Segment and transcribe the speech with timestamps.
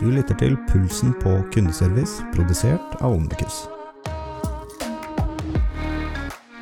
[0.00, 3.66] Du lytter til Pulsen på kundeservice, produsert av Omnikus.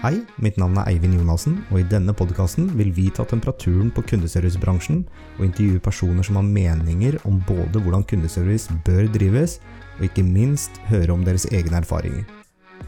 [0.02, 4.02] Hei, mitt navn er Eivind Jonassen, og i denne podkasten vil vi ta temperaturen på
[4.10, 5.04] kundeservicebransjen
[5.36, 9.60] og intervjue personer som har meninger om både hvordan kundeservice bør drives,
[10.00, 12.26] og ikke minst høre om deres egne erfaringer.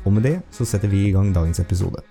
[0.03, 2.03] Og med det så setter vi i gang dagens episode.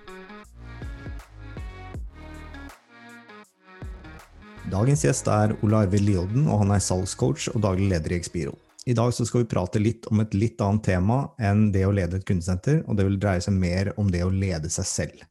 [4.70, 8.52] Dagens gjest er Ole Arvid Lioden, og han er salgscoach og daglig leder i Expiro.
[8.86, 12.20] I dag skal vi prate litt om et litt annet tema enn det å lede
[12.20, 15.26] et kundesenter, og det vil dreie seg mer om det å lede seg selv.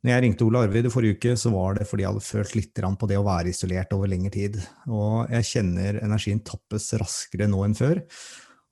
[0.00, 2.56] Når jeg ringte Ole Arvid i forrige uke, så var det fordi jeg hadde følt
[2.56, 4.60] litt på det å være isolert over lengre tid.
[4.88, 8.00] Og jeg kjenner energien tappes raskere nå enn før.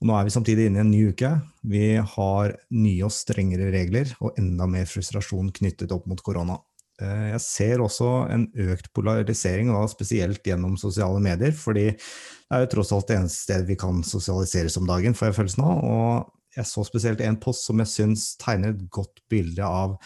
[0.01, 1.34] Og nå er vi samtidig inne i en ny uke.
[1.60, 6.56] Vi har nye og strengere regler, og enda mer frustrasjon knyttet opp mot korona.
[7.02, 11.52] Eh, jeg ser også en økt polarisering, da, spesielt gjennom sosiale medier.
[11.52, 15.30] fordi det er jo tross alt det eneste stedet vi kan sosialiseres om dagen, får
[15.30, 15.82] jeg følelsen av.
[15.84, 19.96] Og jeg så spesielt en post som jeg syns tegner et godt bilde av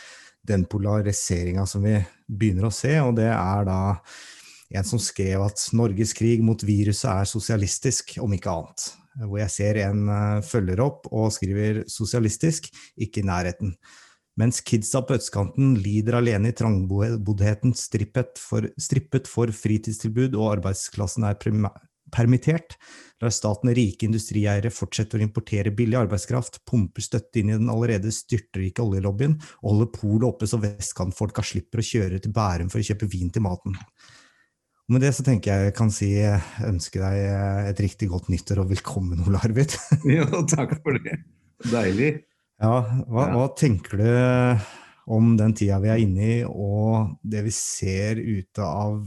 [0.49, 3.81] den polariseringa som vi begynner å se, og det er da
[4.79, 8.89] en som skrev at Norges krig mot viruset er sosialistisk, om ikke annet.
[9.19, 13.75] Hvor jeg ser en eh, følger opp og skriver sosialistisk, ikke i nærheten.
[14.39, 21.27] Mens kidsa på østkanten lider alene i trangboddheten, strippet for, strippet for fritidstilbud og arbeidsklassen
[21.27, 21.39] er
[22.15, 22.77] permittert,
[23.19, 28.15] lar staten rike industrieiere fortsette å importere billig arbeidskraft, pumper støtte inn i den allerede
[28.15, 32.89] styrtrike oljelobbyen og holder polet oppe så vestkantfolka slipper å kjøre til Bærum for å
[32.93, 33.75] kjøpe vin til maten.
[34.89, 36.15] Og med det så tenker jeg jeg kan si
[36.65, 39.75] ønske deg et riktig godt nyttår og velkommen, Ole Arvid.
[40.15, 41.19] jo, takk for det.
[41.67, 42.21] Deilig.
[42.59, 44.07] Ja, hva, hva, tenker du
[45.15, 49.05] om den tida vi er inne i, og det vi ser ute av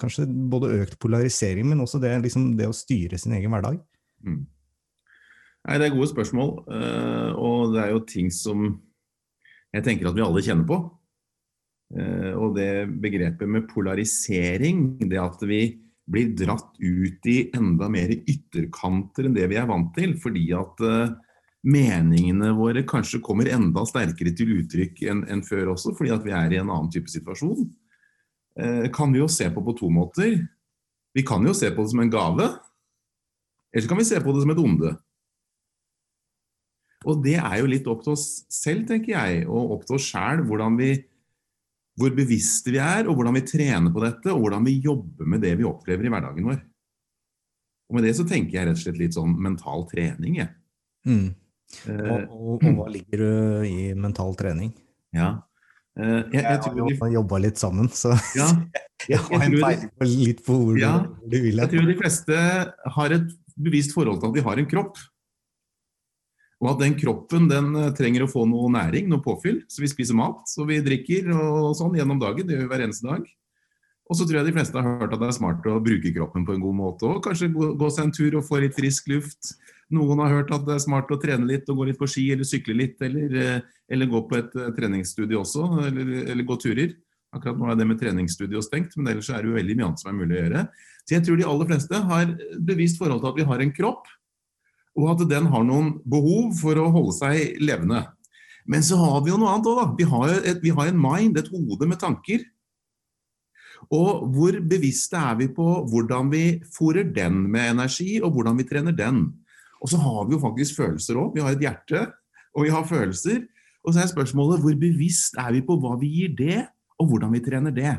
[0.00, 3.80] kanskje både økt polarisering, men også det, liksom, det å styre sin egen hverdag?
[4.24, 4.42] Mm.
[5.64, 8.68] Nei, Det er gode spørsmål, uh, og det er jo ting som
[9.74, 10.78] jeg tenker at vi alle kjenner på.
[11.94, 15.62] Uh, og det begrepet med polarisering, det at vi
[16.04, 20.82] blir dratt ut i enda mer ytterkanter enn det vi er vant til, fordi at
[21.64, 26.34] meningene våre kanskje kommer enda sterkere til uttrykk enn, en før også, fordi at vi
[26.36, 27.64] er i en annen type situasjon,
[28.60, 30.36] eh, kan vi jo se på på to måter.
[31.14, 32.50] Vi kan jo se på det som en gave,
[33.72, 34.92] eller så kan vi se på det som et onde.
[37.04, 40.08] Og det er jo litt opp til oss selv, tenker jeg, og opp til oss
[40.08, 40.44] sjæl
[41.94, 45.44] hvor bevisste vi er, og hvordan vi trener på dette, og hvordan vi jobber med
[45.44, 46.60] det vi opplever i hverdagen vår.
[47.88, 50.50] Og med det så tenker jeg rett og slett litt sånn mental trening, jeg.
[51.06, 51.34] Mm.
[51.84, 54.72] Og, eh, og, og, hva ligger du i mental trening?
[55.14, 55.36] Ja.
[55.94, 58.48] Uh, jeg, jeg, jeg har jo jobba litt sammen, så ja,
[59.06, 61.60] jeg, har en peiling på litt på hvor ja, du vil.
[61.62, 62.38] Jeg tror de fleste
[62.96, 64.98] har et bevisst forhold til at de har en kropp.
[66.64, 69.60] Og at den kroppen den eh, trenger å få noe næring, noe påfyll.
[69.68, 72.46] Så vi spiser mat, så vi drikker og sånn gjennom dagen.
[72.46, 73.26] Det gjør vi hver eneste dag.
[74.04, 76.44] Og så tror jeg de fleste har hørt at det er smart å bruke kroppen
[76.44, 77.22] på en god måte òg.
[77.24, 79.54] Kanskje gå, gå, seg en tur og få litt frisk luft.
[79.94, 82.26] Noen har hørt at det er smart å trene litt og gå litt på ski
[82.34, 83.60] eller sykle litt, eller, eh,
[83.92, 86.96] eller gå på et eh, treningsstudie også, eller, eller, gå turer.
[87.34, 90.02] Akkurat nå er det med treningsstudio stengt, men ellers er det jo veldig mye annet
[90.02, 90.66] som er mulig å gjøre.
[91.04, 92.34] Så jeg tror de aller fleste har
[92.70, 94.10] bevisst forhold til at vi har en kropp,
[94.94, 98.04] og at den har noen behov for å holde seg levende.
[98.70, 99.86] Men så har vi jo noe annet òg, da.
[99.98, 102.44] Vi har, et, vi har en mind, et hode med tanker.
[103.92, 108.68] Og hvor bevisste er vi på hvordan vi fôrer den med energi, og hvordan vi
[108.68, 109.26] trener den.
[109.84, 111.34] Og så har vi jo faktisk følelser òg.
[111.36, 112.06] Vi har et hjerte,
[112.56, 113.42] og vi har følelser.
[113.84, 116.62] Og så er spørsmålet hvor bevisst er vi på hva vi gir det,
[116.96, 117.92] og hvordan vi trener det.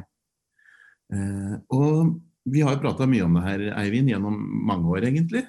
[1.13, 2.15] Eh, og
[2.49, 5.43] vi har jo prata mye om det her, Eivind, gjennom mange år, egentlig.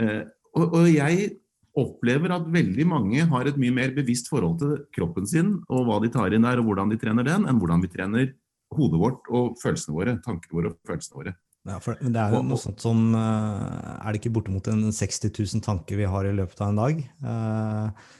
[0.00, 0.24] Eh,
[0.56, 1.34] og, og, jeg
[1.78, 5.98] opplever at veldig mange har et mye mer bevisst forhold til kroppen sin og hva
[6.02, 8.32] de tar inn der, og hvordan de trener den, enn hvordan vi trener
[8.74, 11.34] hodet vårt og følelsene våre, tankene våre og følelsene våre.
[11.68, 13.62] Ja, for det er jo noe sånt som eh,
[14.00, 17.02] Er det ikke bortimot en 60 000 tanker vi har i løpet av en dag?
[17.04, 18.10] Eh,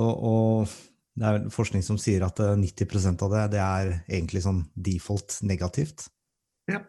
[0.00, 0.76] og, og
[1.16, 5.38] det er forskning som sier at 90 eh, av det, det er egentlig sånn default
[5.48, 6.08] negativt.
[6.70, 6.82] Ja.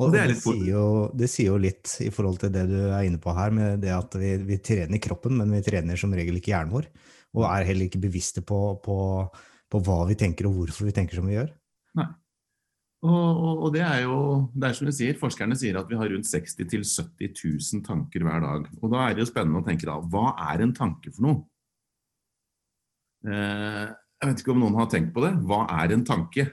[0.00, 0.84] Og det, det, sier jo,
[1.16, 3.92] det, sier jo, litt i forhold til det du er inne på her, med det
[3.92, 6.88] at vi, vi trener kroppen, men vi trener som regel ikke hjernen vår.
[7.36, 8.96] Og er heller ikke bevisste på, på,
[9.70, 11.52] på hva vi tenker og hvorfor vi tenker som vi gjør.
[12.00, 12.08] Nei.
[13.00, 14.16] Og, og, og, det er jo,
[14.52, 17.30] det er som du sier, Forskerne sier at vi har rundt 60 000-70
[17.80, 18.68] 000 tanker hver dag.
[18.82, 21.40] Og Da er det jo spennende å tenke da, hva er en tanke for noe?
[23.24, 23.86] Eh,
[24.20, 25.32] jeg vet ikke om noen har tenkt på det.
[25.48, 26.50] Hva er en tanke?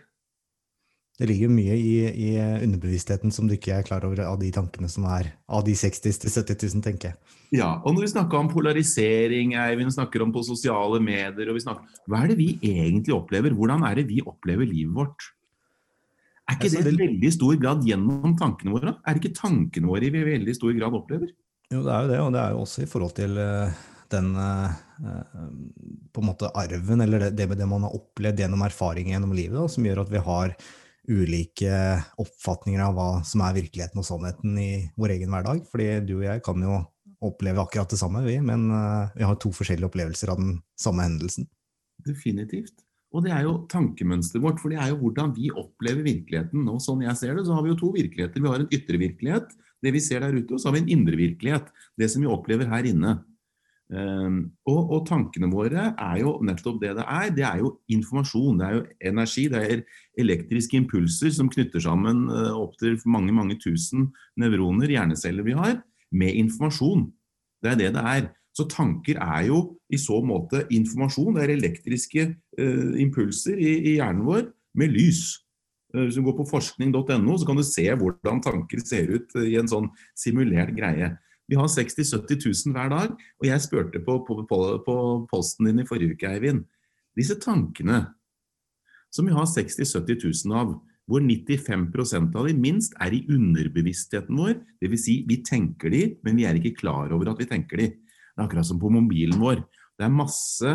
[1.18, 2.28] Det ligger mye i, i,
[2.64, 6.14] underbevisstheten som du ikke er klar over av de tankene som er av de 60
[6.14, 7.38] 000-70 000, tenker jeg.
[7.58, 11.64] Ja, og når vi snakker om polarisering, Eivind, snakker om på sosiale medier og vi
[11.66, 13.56] snakker, Hva er det vi egentlig opplever?
[13.58, 15.34] Hvordan er det vi opplever livet vårt?
[16.48, 18.96] Er ikke det i veldig stor grad gjennom tankene våre?
[19.04, 21.34] Er det ikke tankene våre vi i veldig stor grad opplever?
[21.74, 23.82] Jo, det er jo det, og det er jo også i forhold til uh,
[24.14, 24.72] den uh,
[26.16, 29.58] på en måte arven, eller det, det, det man har opplevd gjennom erfaring gjennom livet,
[29.60, 30.56] da, som gjør at vi har
[31.08, 31.82] ulike
[32.24, 35.62] oppfatninger av hva som er virkeligheten og sannheten i vår egen hverdag.
[35.68, 36.80] Fordi du og jeg kan jo
[37.28, 38.68] oppleve akkurat det samme, vi, men
[39.16, 41.48] vi har to forskjellige opplevelser av den samme hendelsen.
[42.08, 42.87] Definitivt.
[43.18, 46.68] Og det er jo tankemønsteret vårt, for det er jo hvordan vi opplever virkeligheten.
[46.70, 48.44] Og sånn jeg ser det, så har vi jo to virkeligheter.
[48.44, 50.94] Vi har en ytre virkelighet, det vi ser der ute, og så har vi en
[51.00, 53.18] indre virkelighet, det som vi opplever her inne.
[53.88, 57.30] Um, og, og, tankene våre er jo nettopp det det er.
[57.34, 58.82] Det er jo informasjon, det er jo
[59.12, 59.46] energi.
[59.54, 59.84] Det er
[60.20, 65.80] elektriske impulser som knytter sammen uh, opptil mange mange tusen nevroner, hjerneceller vi har,
[66.12, 67.08] med informasjon.
[67.64, 68.28] Det er det det er.
[68.58, 69.60] Så tanker er jo
[69.94, 71.36] i så måte informasjon.
[71.36, 72.24] Det er elektriske
[72.58, 74.48] uh, impulser i, i, hjernen vår
[74.82, 75.22] med lys.
[75.94, 79.56] Uh, hvis du går på forskning.no, så kan du se hvordan tanker ser ut i
[79.62, 81.14] en sånn simulert greie.
[81.48, 83.14] Vi har 60 000-70 000 hver dag.
[83.40, 84.98] Og jeg spurte på, på, på, på,
[85.32, 86.66] posten din i forrige uke, Eivind.
[87.18, 88.04] Disse tankene
[89.14, 90.74] som vi har 60 000-70 000 av,
[91.08, 94.58] hvor 95% av de minst er i underbevisstheten vår.
[94.84, 95.06] Dvs.
[95.06, 97.88] Si, vi tenker de, men vi er ikke klar over at vi tenker de.
[98.38, 99.64] Det er akkurat som på mobilen vår.
[99.98, 100.74] Det er masse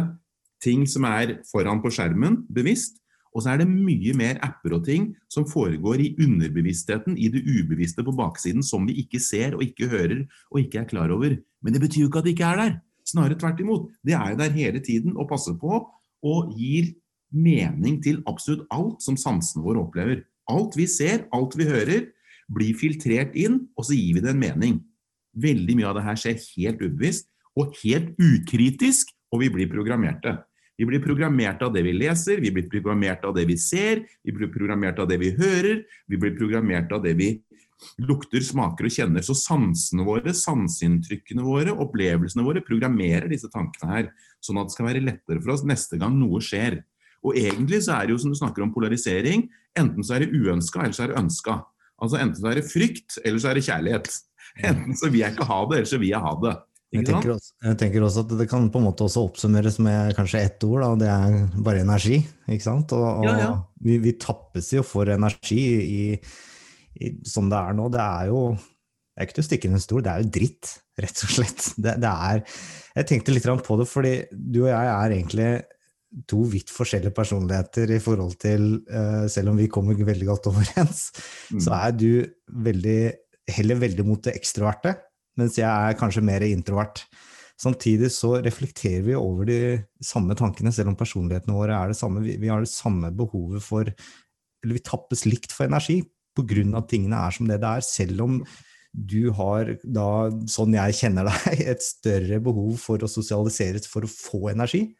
[0.62, 2.98] ting som er foran på skjermen, bevisst,
[3.32, 7.44] og så er det mye mer apper og ting som foregår i underbevisstheten, i det
[7.46, 11.38] ubevisste på baksiden, som vi ikke ser og ikke hører og ikke er klar over.
[11.62, 12.74] Men det betyr jo ikke at det ikke er der.
[13.08, 13.88] Snarere tvert imot.
[14.04, 15.80] Det er jo der hele tiden og passer på
[16.22, 16.92] og gir
[17.32, 20.26] mening til absolutt alt som sansene våre opplever.
[20.50, 22.10] Alt vi ser, alt vi hører,
[22.52, 24.80] blir filtrert inn, og så gir vi det en mening.
[25.32, 30.36] Veldig mye av det her skjer helt ubevisst og helt ukritisk, og vi blir programmerte.
[30.78, 34.32] Vi blir programmert av det vi leser, vi blir programmert av det vi ser, vi
[34.34, 37.32] blir programmert av det vi hører, vi blir programmert av det vi
[38.02, 39.24] lukter, smaker og kjenner.
[39.26, 44.10] Så sansene våre, sanseinntrykkene våre, opplevelsene våre programmerer disse tankene her,
[44.42, 46.80] sånn at det skal være lettere for oss neste gang noe skjer.
[47.22, 49.46] Og egentlig så er det jo som du snakker om polarisering,
[49.78, 51.60] enten så er det uønska, eller så er det ønska.
[52.02, 54.12] Altså enten så er det frykt, eller så er det kjærlighet.
[54.66, 56.54] Enten så vil jeg ikke ha det, eller så vil jeg ha det.
[56.92, 60.12] Jeg tenker, også, jeg tenker, også, at det kan på en måte også oppsummeres med
[60.16, 62.18] kanskje ett ord, og det er bare energi.
[62.44, 62.92] ikke sant?
[62.92, 63.52] Og, og ja, ja.
[63.80, 66.02] Vi, vi, tappes jo for energi i,
[67.00, 67.88] i, som det er nå.
[67.94, 70.72] Det er jo det er ikke til å stikke under stol, det er jo dritt,
[71.04, 71.64] rett og slett.
[71.76, 72.42] Det, det er,
[72.96, 75.50] jeg tenkte litt på det, fordi du og jeg er egentlig
[76.28, 81.06] to vidt forskjellige personligheter i forhold til uh, Selv om vi kommer veldig godt overens,
[81.52, 81.60] mm.
[81.64, 82.10] så er du
[82.52, 83.00] veldig,
[83.56, 84.94] heller veldig mot det ekstroverte
[85.40, 87.04] mens jeg er kanskje mer introvert.
[87.62, 89.60] Samtidig så reflekterer vi over de
[90.02, 92.24] samme tankene, selv om personlighetene våre er det samme.
[92.24, 93.86] Vi, vi har det samme behovet for
[94.62, 96.02] Eller vi tappes likt for energi
[96.38, 98.36] av at tingene er som det det er, selv om
[98.92, 104.10] du har da, sånn jeg kjenner deg, et større behov for å sosialiseres for å
[104.10, 104.94] få energi.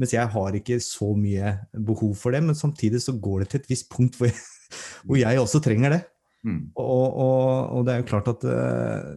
[0.00, 3.62] Mens jeg har ikke så mye behov for det, men samtidig så går det til
[3.62, 4.40] et visst punkt hvor jeg,
[5.06, 6.02] hvor jeg også trenger det.
[6.44, 6.60] Mm.
[6.76, 7.44] Og, og,
[7.78, 9.14] og, det er jo klart at uh,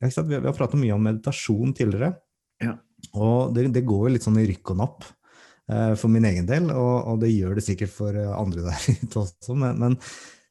[0.00, 2.14] vi vi har pratet mye om meditasjon tidligere.
[2.62, 2.76] Ja.
[3.16, 5.06] Og det, det, går jo litt sånn i rykk og napp
[5.70, 8.86] eh, for min egen del, og, og, det gjør det sikkert for eh, andre der
[9.04, 9.56] ute også.
[9.56, 9.98] Men, men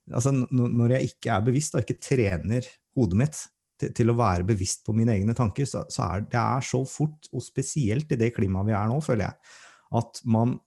[0.09, 3.43] altså, når jeg ikke er bevisst og ikke trener hodet mitt
[3.79, 6.81] til, til, å være bevisst på mine egne tanker, så, så er det er så
[6.89, 9.53] fort, og spesielt i det klimaet vi er nå, føler jeg,
[9.99, 10.57] at man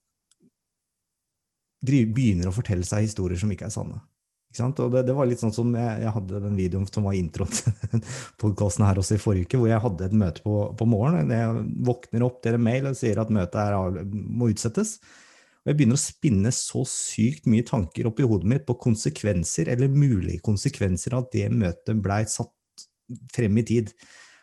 [1.83, 3.99] begynner å fortelle seg historier som ikke er sanne.
[4.61, 7.53] Og det, det, var litt sånn som jeg, jeg hadde den videoen som var introen
[7.55, 8.03] til
[8.43, 11.33] podkasten her også i forrige uke, hvor jeg hadde et møte på, på morgenen.
[11.33, 14.99] Jeg våkner opp til en mail og sier at møtet er, må utsettes.
[15.63, 19.71] Og jeg begynner å spinne så sykt mye tanker opp i hodet mitt på konsekvenser,
[19.71, 22.87] eller mulige konsekvenser av at det møtet blei satt
[23.33, 23.93] frem i tid.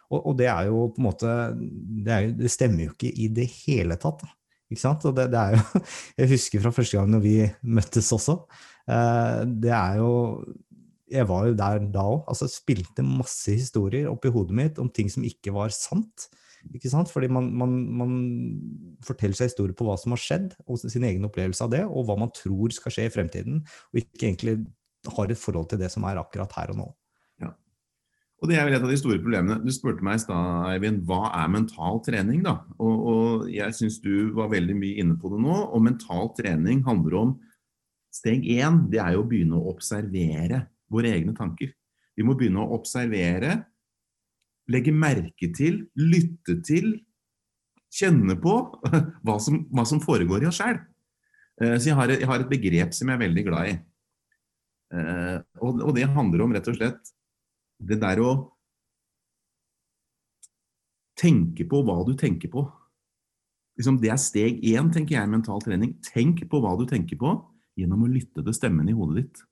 [0.09, 3.27] Og, og, det er jo på en måte det, er, det, stemmer jo ikke i
[3.35, 4.23] det hele tatt.
[4.69, 5.05] Ikke sant?
[5.09, 5.83] Og det, det er jo
[6.21, 7.35] Jeg husker fra første gang når vi
[7.67, 8.39] møttes også.
[8.89, 10.11] Eh, det er jo
[11.09, 12.27] Jeg var jo der da òg.
[12.29, 16.27] Altså, spilte masse historier oppi hodet mitt om ting som ikke var sant.
[16.75, 17.09] Ikke sant?
[17.09, 18.11] Fordi man, man, man,
[19.05, 22.05] forteller seg historier på hva som har skjedd, og sin egen opplevelse av det, og
[22.05, 24.55] hva man tror skal skje i fremtiden, og ikke egentlig
[25.15, 26.87] har et forhold til det som er akkurat her og nå.
[27.41, 27.53] Ja.
[28.43, 29.57] Og Det er vel et av de store problemene.
[29.63, 32.43] Du spurte meg i stad, Eivind, hva er mental trening?
[32.45, 32.59] da?
[32.77, 35.57] Og, og jeg syns du var veldig mye inne på det nå.
[35.71, 37.37] Og mental trening handler om
[38.13, 41.71] Steg én det er jo å begynne å observere våre egne tanker.
[42.17, 43.59] Vi må begynne å observere,
[44.69, 46.95] legge merke til, lytte til,
[47.89, 48.55] kjenne på
[49.25, 50.81] hva som, hva som foregår i oss sjøl.
[51.61, 53.77] Eh, så jeg har, jeg har, et, begrep som jeg er veldig glad i.
[54.89, 57.13] Eh, og, det handler om rett og slett
[57.79, 58.33] det der å
[61.19, 62.65] tenke på hva du tenker på.
[63.79, 65.93] Liksom, det er steg én, tenker jeg, mental trening.
[66.03, 67.37] Tenk på hva du tenker på
[67.79, 69.43] gjennom å lytte til stemmen i hodet ditt.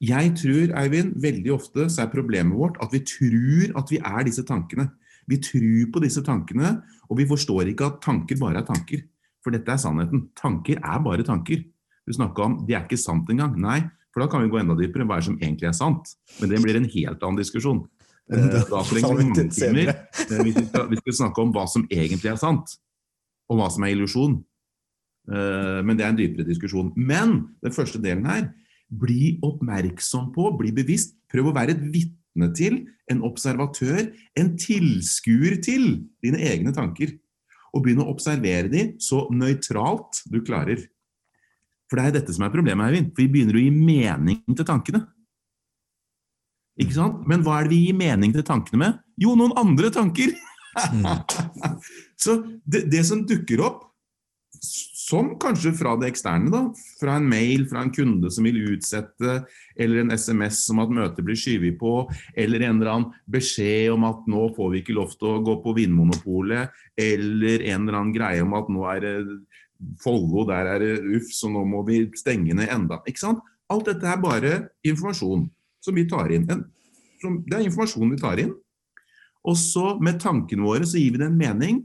[0.00, 4.24] Jeg tror, Eivind, veldig ofte så er problemet vårt at vi tror at vi er
[4.26, 4.88] disse tankene.
[5.28, 6.78] Vi tror på disse tankene,
[7.10, 9.04] og vi forstår ikke at tanker bare er tanker.
[9.44, 10.28] For dette er sannheten.
[10.36, 11.62] Tanker er bare tanker.
[12.08, 13.54] Du snakka om de er ikke sant engang.
[13.60, 13.78] Nei,
[14.10, 15.06] for da kan vi gå enda dypere.
[15.06, 16.14] Hva er det som egentlig er sant?
[16.40, 17.86] Men det blir en helt annen diskusjon.
[18.30, 22.28] Eh, da trenger vi mange timer eh, hvis vi skal snakke om hva som egentlig
[22.30, 22.76] er sant,
[23.50, 24.36] og hva som er illusjon.
[25.30, 26.92] Eh, men det er en dypere diskusjon.
[26.96, 28.48] Men den første delen her
[28.90, 31.14] bli oppmerksom på, bli bevisst.
[31.30, 34.08] Prøv å være et vitne til, en observatør,
[34.38, 35.92] en tilskuer til
[36.24, 37.14] dine egne tanker.
[37.70, 40.82] Og begynn å observere dem så nøytralt du klarer.
[41.90, 43.14] For det er dette som er problemet, Eivind.
[43.14, 45.04] For vi begynner å gi mening til tankene.
[46.80, 47.22] Ikke sant?
[47.28, 48.98] Men hva er det vi gir mening til tankene med?
[49.20, 50.32] Jo, noen andre tanker!
[50.94, 51.04] Mm.
[52.22, 53.82] så det, det, som dukker opp,
[55.10, 56.60] som kanskje fra det eksterne, da,
[57.00, 59.40] fra en mail fra en kunde som vil utsette,
[59.74, 61.94] eller en SMS om at møtet blir skyvet på,
[62.38, 65.56] eller en eller annen beskjed om at nå får vi ikke lov til å gå
[65.64, 69.14] på Vinmonopolet, eller en eller annen greie om at nå er det
[70.02, 72.98] Follo, der er det uff, så nå må vi stenge ned enda.
[73.08, 73.40] Ikke sant?
[73.72, 74.50] Alt dette er bare
[74.84, 75.46] informasjon
[75.80, 76.44] som vi tar inn.
[76.44, 78.52] det er informasjon vi tar inn.
[79.48, 81.80] Og så med tankene våre så gir vi det en mening.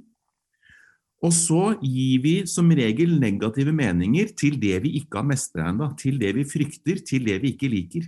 [1.24, 5.94] Og så gir vi som regel negative meninger til det vi ikke har mestra ennå.
[6.00, 8.06] Til det vi frykter, til det vi ikke liker.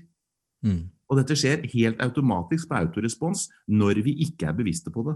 [0.68, 0.84] Mm.
[1.08, 5.16] Og dette skjer helt automatisk på autorespons når vi ikke er bevisste på det.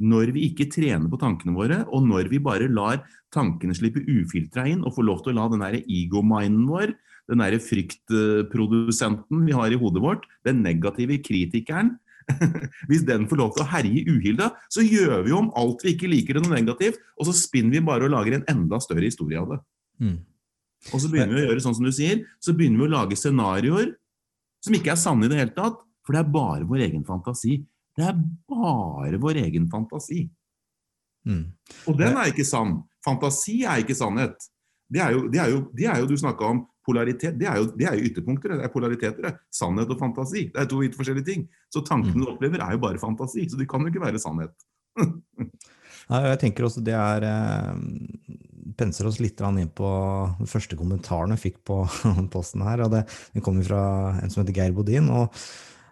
[0.00, 3.02] Når vi ikke trener på tankene våre, og når vi bare lar
[3.34, 6.94] tankene slippe ufiltra inn og får lov til å la den ego-minden vår
[7.30, 11.94] den derre fryktprodusenten vi har i hodet vårt, den negative kritikeren
[12.90, 16.10] Hvis den får lov til å herje uhilda, så gjør vi om alt vi ikke
[16.10, 19.40] liker det noe negativt, og så spinner vi bare og lager en enda større historie
[19.40, 19.60] av det.
[20.00, 20.18] Mm.
[20.90, 23.18] Og så begynner vi å gjøre sånn som du sier, så begynner vi å lage
[23.18, 23.94] scenarioer
[24.64, 27.60] som ikke er sanne i det hele tatt, for det er bare vår egen fantasi.
[27.96, 28.16] Det er
[28.48, 30.24] bare vår egen fantasi.
[31.28, 31.44] Mm.
[31.88, 32.78] Og den er ikke sann.
[33.04, 34.36] Fantasi er ikke sannhet.
[34.90, 37.62] Det er jo, det er jo, det er jo du snakka om polaritet, det er,
[37.62, 38.56] jo, det er jo ytterpunkter.
[38.58, 39.26] Det er polariteter.
[39.28, 39.34] Det.
[39.54, 40.48] Sannhet og fantasi.
[40.50, 41.48] Det er to vidt forskjellige ting.
[41.70, 42.32] Så tankene du mm.
[42.34, 43.46] opplever, er jo bare fantasi.
[43.50, 44.56] Så de kan jo ikke være sannhet.
[46.10, 47.74] Nei, jeg tenker også det er eh,
[48.78, 49.90] penser oss litt inn på
[50.40, 51.82] den første kommentaren jeg fikk på
[52.34, 52.82] posten her.
[52.86, 53.04] og det,
[53.34, 53.82] Den kommer fra
[54.18, 55.10] en som heter Geir Bodin.
[55.10, 55.30] og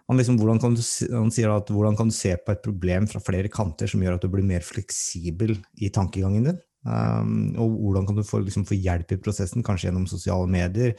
[0.09, 0.81] han, liksom, kan du,
[1.13, 4.17] han, sier at hvordan kan du se på et problem fra flere kanter som gjør
[4.17, 6.57] at du blir mer fleksibel i tankegangen din?
[6.87, 10.93] Um, og hvordan kan du få, liksom, få, hjelp i prosessen, kanskje gjennom sosiale medier,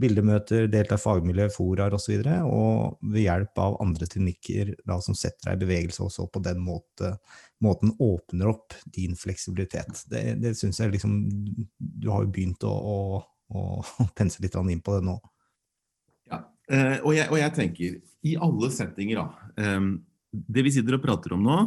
[0.00, 4.96] bildemøter, delta i fagmiljø, foraer osv., og, så og ved hjelp av andre teknikker da,
[5.04, 7.12] som setter deg i bevegelse, også på den måte,
[7.64, 10.06] måten åpner opp din fleksibilitet.
[10.08, 11.20] Det, det syns jeg liksom
[11.76, 12.98] Du har jo begynt å, å,
[13.52, 15.20] å pense litt inn på det nå.
[16.32, 16.40] Ja,
[16.72, 19.98] uh, og, jeg, og, jeg, tenker, i alle settinger, da um,
[20.32, 21.60] Det vi sitter og prater om nå,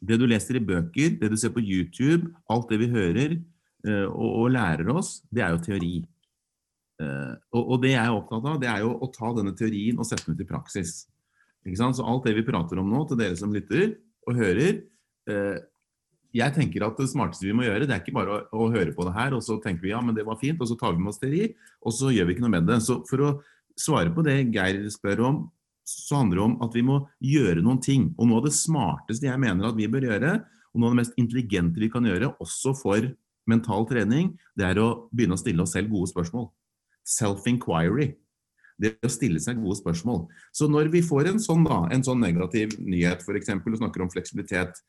[0.00, 4.08] det du leser i bøker, det du ser på YouTube, alt det vi hører uh,
[4.10, 5.94] og, og, lærer oss, det er jo teori.
[7.00, 9.98] Uh, og, og, det jeg er opptatt av, det er jo å ta denne teorien
[10.00, 10.98] og sette den ut i praksis.
[11.66, 13.96] Så alt det vi prater om nå, til dere som lytter
[14.28, 14.78] og hører
[15.30, 15.56] uh,
[16.36, 18.94] Jeg tenker at det smarteste vi må gjøre, det er ikke bare å, å, høre
[18.94, 20.94] på det her, og så tenker vi ja, men det var fint, og så tar
[20.94, 21.48] vi med oss teori,
[21.80, 22.82] og så gjør vi ikke noe med det.
[22.84, 23.34] Så for å
[23.76, 25.44] svare på det Geir spør om,
[25.86, 28.10] så handler det om at vi må gjøre noen ting.
[28.18, 30.34] Og noe av det smarteste jeg mener at vi bør gjøre,
[30.74, 33.06] og noe av det mest intelligente vi kan gjøre, også for
[33.46, 36.48] mental trening, det er å begynne å stille oss selv gode spørsmål.
[37.06, 38.10] Self-inquiry.
[38.76, 40.26] Det å stille seg gode spørsmål.
[40.52, 44.12] Så når vi får en sånn, da, en sånn negativ nyhet, f.eks., og snakker om
[44.12, 44.82] fleksibilitet,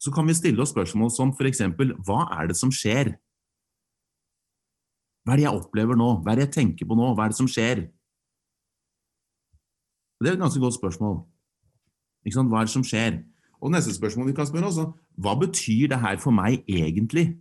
[0.00, 1.62] så kan vi stille oss spørsmål som f.eks.:
[2.04, 3.14] Hva er det som skjer?
[5.24, 6.10] Hva er det jeg opplever nå?
[6.24, 7.12] Hva er det jeg tenker på nå?
[7.14, 7.86] Hva er det som skjer?
[10.20, 11.20] Det er et ganske godt spørsmål.
[12.28, 13.22] Hva er det som skjer?
[13.60, 14.86] Og neste spørsmål vi kan spørre også,
[15.20, 17.38] hva betyr det her for meg egentlig?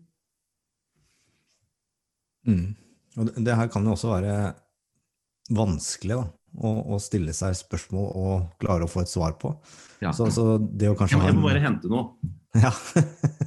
[2.48, 2.76] Mm.
[3.18, 4.36] Og det, det, her kan jo også være
[5.56, 9.54] vanskelig da, å, å, stille seg spørsmål og klare å få et svar på.
[10.04, 10.14] Ja.
[10.16, 12.16] Så, så det å kanskje Jeg må bare hente noe.
[12.56, 12.72] Ja.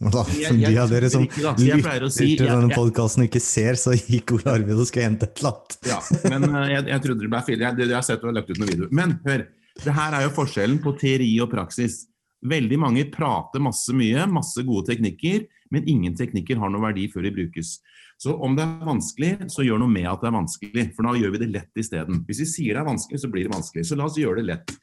[0.00, 3.78] Da, for de av dere som ikke, lytter si- til denne podkasten og ikke ser,
[3.78, 5.76] så gikk Ole Arvid og skulle hente et eller annet.
[5.86, 6.00] Ja,
[6.32, 7.62] men eh, jeg, jeg trodde det ble feil.
[7.62, 8.90] Jeg, jeg har sett du har lagt ut noen videoer.
[8.98, 9.46] Men hør,
[9.84, 12.02] det her er jo forskjellen på teori og praksis.
[12.44, 17.24] Veldig mange prater masse mye, masse gode teknikker, men ingen teknikker har noen verdi før
[17.24, 17.78] de brukes.
[18.20, 21.14] Så om det er vanskelig, så gjør noe med at det er vanskelig, for da
[21.18, 22.20] gjør vi det lett isteden.
[22.28, 23.86] Hvis vi sier det er vanskelig, så blir det vanskelig.
[23.88, 24.74] Så la oss gjøre det lett.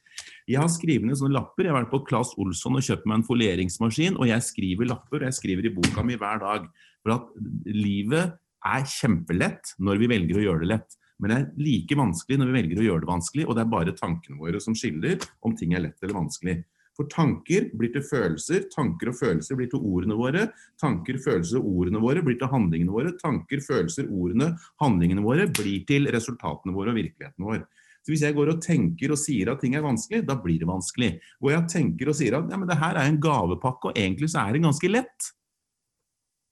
[0.52, 1.64] Jeg har skrevet ned sånne lapper.
[1.64, 5.22] Jeg har vært på Claes Olsson og kjøpt meg en folieringsmaskin, og jeg skriver lapper,
[5.22, 6.66] og jeg skriver i boka mi hver dag.
[7.02, 7.30] For at
[7.72, 8.36] livet
[8.72, 10.98] er kjempelett når vi velger å gjøre det lett.
[11.22, 13.74] Men det er like vanskelig når vi velger å gjøre det vanskelig, og det er
[13.78, 16.58] bare tankene våre som skiller om ting er lett eller vanskelig.
[16.98, 20.48] For tanker blir til følelser, tanker og følelser blir til ordene våre.
[20.82, 23.14] Tanker, følelser og ordene våre blir til handlingene våre.
[23.22, 24.52] Tanker, følelser, ordene,
[24.84, 27.64] handlingene våre blir til resultatene våre og virkeligheten vår.
[28.02, 30.70] Så Hvis jeg går og tenker og sier at ting er vanskelig, da blir det
[30.70, 31.12] vanskelig.
[31.42, 34.32] Går jeg tenker og sier at ja, men det her er en gavepakke, og egentlig
[34.34, 35.28] så er det ganske lett.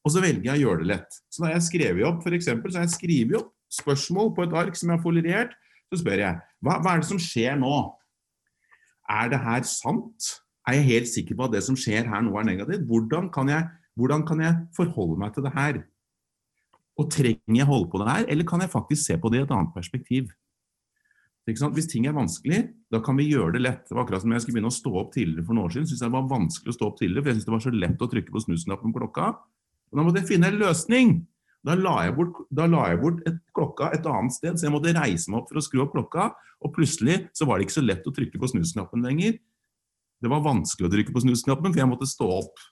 [0.05, 1.17] Og så velger jeg å gjøre det lett.
[1.29, 4.45] Så da har jeg skrevet opp, for eksempel, så har jeg skrevet opp spørsmål på
[4.45, 5.57] et ark som jeg har foliert.
[5.89, 7.73] Så spør jeg hva, hva er det som skjer nå?
[9.09, 10.33] Er det her sant?
[10.69, 12.85] Er jeg helt sikker på at det som skjer her nå er negativt?
[12.89, 13.65] Hvordan kan jeg,
[13.97, 15.81] hvordan kan jeg forholde meg til det her?
[16.99, 19.45] Og trenger jeg holde på det her, eller kan jeg faktisk se på det i
[19.47, 20.29] et annet perspektiv?
[21.49, 23.81] Hvis ting er vanskelig, da kan vi gjøre det lett.
[23.87, 25.89] Det var akkurat som jeg skulle begynne å stå opp tidligere for noen år siden.
[25.89, 27.73] Synes jeg det var vanskelig å stå opp tidligere, for jeg syntes det var så
[27.75, 29.27] lett å trykke på snusknappen på klokka.
[29.89, 31.13] Og da måtte jeg finne en løsning.
[31.65, 34.95] Da la jeg bort, la jeg bort et, klokka et annet sted, så jeg måtte
[34.95, 36.29] reise meg opp for å skru opp klokka.
[36.63, 39.37] Og plutselig så var det ikke så lett å trykke på snusknappen lenger.
[40.19, 42.63] Det var vanskelig å trykke på snusknappen, for jeg måtte stå opp.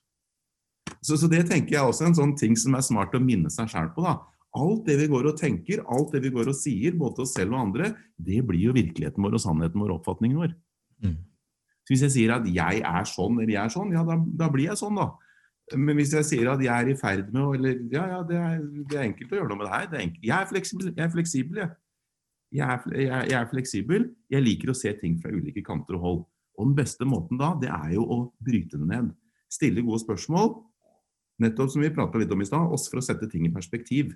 [1.02, 3.52] Så, så det tenker jeg også er en sånn ting som er smart å minne
[3.54, 4.04] seg sjæl på.
[4.04, 4.18] da.
[4.58, 7.36] Alt det vi går og tenker, alt det vi går og sier, både til oss
[7.38, 10.56] selv og andre, det blir jo virkeligheten vår og sannheten vår og oppfatningen vår.
[11.06, 11.18] Mm.
[11.86, 14.50] Så hvis jeg sier at jeg er sånn eller jeg er sånn, ja da, da
[14.52, 15.12] blir jeg sånn, da.
[15.76, 18.62] Men hvis jeg sier at jeg er i ferd med eller, Ja, ja, det er,
[18.88, 19.88] det er enkelt å gjøre noe med det her.
[19.92, 20.26] Det er enkelt.
[20.30, 21.04] Jeg er fleksibel, jeg.
[21.04, 21.72] Er fleksibel, jeg.
[22.56, 24.08] Jeg, er, jeg, jeg er fleksibel.
[24.32, 26.22] Jeg liker å se ting fra ulike kanter og hold.
[26.58, 29.12] Og den beste måten da, det er jo å bryte det ned.
[29.52, 30.56] Stille gode spørsmål.
[31.44, 34.16] Nettopp som vi prata litt om i stad, også for å sette ting i perspektiv.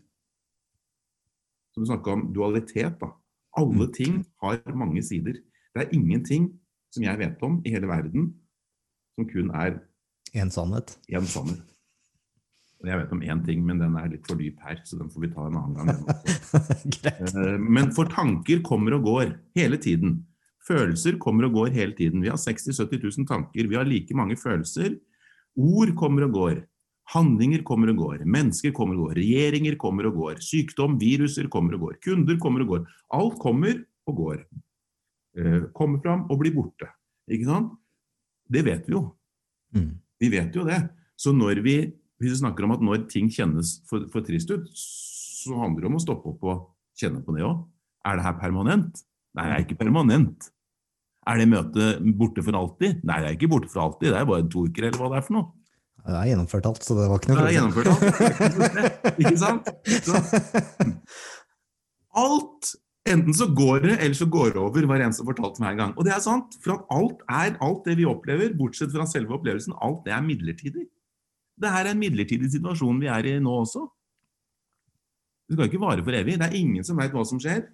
[1.71, 3.11] Så du snakka om dualitet, da.
[3.59, 5.39] Alle ting har mange sider.
[5.75, 6.49] Det er ingenting
[6.91, 8.31] som jeg vet om i hele verden
[9.15, 9.79] som kun er
[10.33, 10.95] En sannhet.
[11.11, 11.67] En sannhet.
[12.81, 15.21] Jeg vet om én ting, men den er litt for dyp her, så den får
[15.25, 16.05] vi ta en annen gang.
[17.11, 20.17] Eh, Men for tanker kommer og går hele tiden.
[20.67, 22.23] Følelser kommer og går hele tiden.
[22.23, 23.67] Vi har 60 000-70 000 tanker.
[23.69, 24.97] Vi har like mange følelser.
[25.55, 26.63] Ord kommer og går.
[27.11, 28.25] Handlinger kommer og går.
[28.29, 29.19] Mennesker kommer og går.
[29.19, 30.41] Regjeringer kommer og går.
[30.45, 31.97] Sykdom, viruser kommer og går.
[32.05, 32.85] Kunder kommer og går.
[33.17, 34.43] Alt kommer og går.
[35.37, 36.89] Eh, Kommer fram og blir borte.
[37.31, 37.75] Ikke sant?
[38.51, 39.05] Det vet vi jo.
[39.75, 39.91] Mm.
[40.19, 40.79] Vi vet jo det.
[41.19, 41.75] Så når vi,
[42.19, 45.91] hvis vi snakker om at når ting kjennes for, for trist ut, så handler det
[45.91, 46.65] om å stoppe opp og
[46.99, 47.63] kjenne på det òg.
[48.07, 49.03] Er det her permanent?
[49.37, 50.51] Nei, det er ikke permanent.
[51.29, 53.03] Er det møtet borte for alltid?
[53.07, 54.09] Nei, det er ikke borte for alltid.
[54.11, 55.51] Det er bare to uker, eller hva det er for noe.
[56.01, 58.05] Det er gjennomført alt, så det var ikke noe er gjennomført alt.
[58.09, 58.93] Ikke.
[59.21, 59.67] Ikke sant?
[60.01, 60.21] Så,
[62.21, 62.71] alt
[63.09, 65.79] Enten så går det, eller så går det over, var en som fortalte meg en
[65.79, 65.93] gang.
[65.97, 69.33] Og det er sant, for at alt er alt det vi opplever, bortsett fra selve
[69.39, 70.85] opplevelsen, alt det er midlertidig.
[71.61, 73.87] Det her er en midlertidig situasjon vi er i nå også.
[75.49, 76.37] Det skal ikke vare for evig.
[76.39, 77.65] Det er ingen som vet hva som skjer.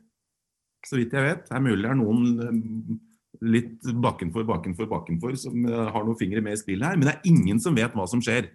[0.88, 1.44] Så vidt jeg vet.
[1.50, 2.98] Det er mulig det er noen eh,
[3.42, 7.16] litt bakenfor, bakenfor, bakenfor som eh, har noen fingre med i spillet her, men det
[7.16, 8.50] er ingen som vet hva som skjer.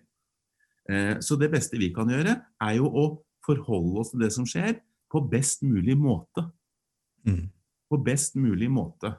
[0.91, 3.05] Eh, Så det beste vi kan gjøre, er jo å
[3.47, 4.81] forholde oss til det som skjer,
[5.13, 6.49] på best mulig måte
[7.27, 7.51] Mm.
[7.91, 9.13] på best mulig måte.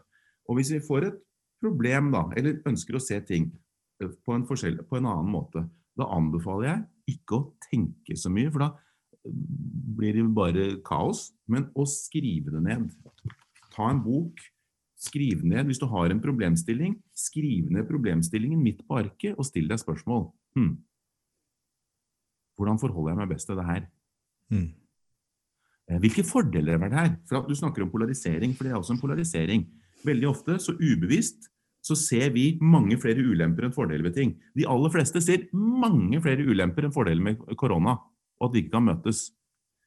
[0.49, 1.19] Og hvis vi får et
[1.61, 3.45] problem, da, eller ønsker å se ting
[4.01, 5.63] eh, på en, på en annen måte,
[5.95, 8.71] da anbefaler jeg ikke å tenke så mye, for da
[9.23, 11.29] blir det bare kaos.
[11.47, 12.89] Men å skrive det ned.
[13.71, 14.35] Ta en bok,
[15.03, 16.95] skriv ned hvis du har en problemstilling.
[17.15, 20.29] Skriv ned problemstillingen midt på arket og still deg spørsmål.
[20.57, 20.73] Hm.
[22.57, 23.85] Hvordan forholder jeg meg best til det her?
[24.53, 24.67] Mm.
[25.89, 27.15] Eh, Hvilke fordeler er det her?
[27.29, 29.65] For at Du snakker om polarisering, for det er også en polarisering.
[30.05, 31.49] Veldig ofte, så ubevisst,
[31.83, 34.35] så ser vi mange flere ulemper enn fordeler ved ting.
[34.55, 37.97] De aller fleste ser mange flere ulemper enn fordeler med korona,
[38.39, 39.31] og at vi ikke kan møtes.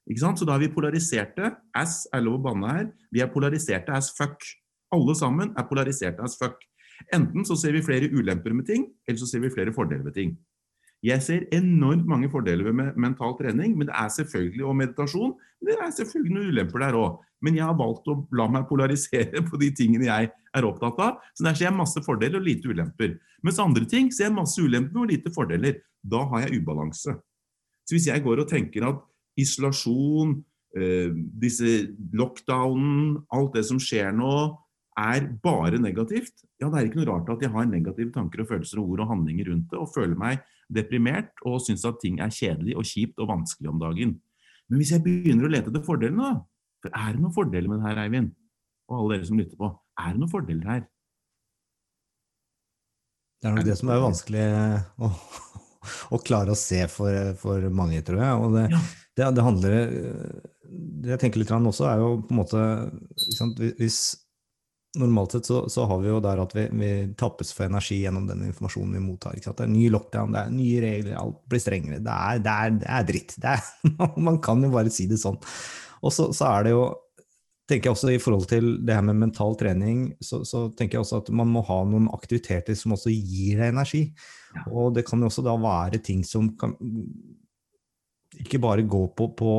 [0.07, 0.39] Ikke sant?
[0.39, 2.91] Så da er vi polariserte as er lov å banne her.
[3.13, 4.45] Vi er polariserte as fuck.
[4.95, 6.61] Alle sammen er polariserte as fuck.
[7.15, 10.15] Enten så ser vi flere ulemper med ting, eller så ser vi flere fordeler med
[10.17, 10.37] ting.
[11.05, 15.35] Jeg ser enormt mange fordeler med mental trening, men det er selvfølgelig og meditasjon.
[15.61, 17.21] Men det er selvfølgelig noen ulemper der òg.
[17.45, 21.21] Men jeg har valgt å la meg polarisere på de tingene jeg er opptatt av.
[21.37, 23.19] Så der ser jeg masse fordeler og lite ulemper.
[23.45, 25.79] Mens andre ting ser jeg masse ulemper og lite fordeler.
[26.03, 27.15] Da har jeg ubalanse.
[27.87, 29.03] Så hvis jeg går og tenker at
[29.39, 30.39] isolasjon,
[30.75, 34.57] eh, disse lockdownen, alt det som skjer nå,
[34.97, 38.49] er bare negativt, ja, det er ikke noe rart at jeg har negative tanker og
[38.49, 40.41] følelser og ord og handlinger rundt det, og føler meg
[40.73, 44.17] deprimert og syns at ting er kjedelig og kjipt og vanskelig om dagen.
[44.67, 47.81] Men hvis jeg begynner å lete etter fordelene, da For er det noen fordeler med
[47.81, 48.35] det her, Eivind?
[48.87, 49.71] Og alle dere som lytter på.
[49.99, 50.83] Er det noen fordeler her?
[53.41, 54.45] Det er nok det som er vanskelig
[55.03, 55.11] å,
[56.15, 58.45] å klare å se for, for mange, tror jeg.
[58.45, 58.83] Og det, ja.
[59.19, 59.77] det, det handler
[60.67, 62.63] Det jeg tenker litt også, er jo på en måte
[63.81, 64.01] Hvis
[64.99, 68.27] normalt sett så, så, har vi jo der at vi, vi, tappes for energi gjennom
[68.29, 69.39] den informasjonen vi mottar.
[69.39, 72.03] Det er ny lockdown, det er nye regler, alt blir strengere.
[72.05, 73.35] Det er, det er, det er dritt.
[73.43, 73.67] Er,
[74.29, 75.39] man kan jo bare si det sånn.
[76.03, 76.87] Og så, så, er det jo
[77.67, 81.07] tenker jeg også I forhold til det her med mental trening, så, så, tenker jeg
[81.07, 84.05] også at man må ha noen aktiviteter som også gir deg energi.
[84.71, 86.77] Og det kan jo også da være ting som kan
[88.43, 89.53] ikke bare gå på, på,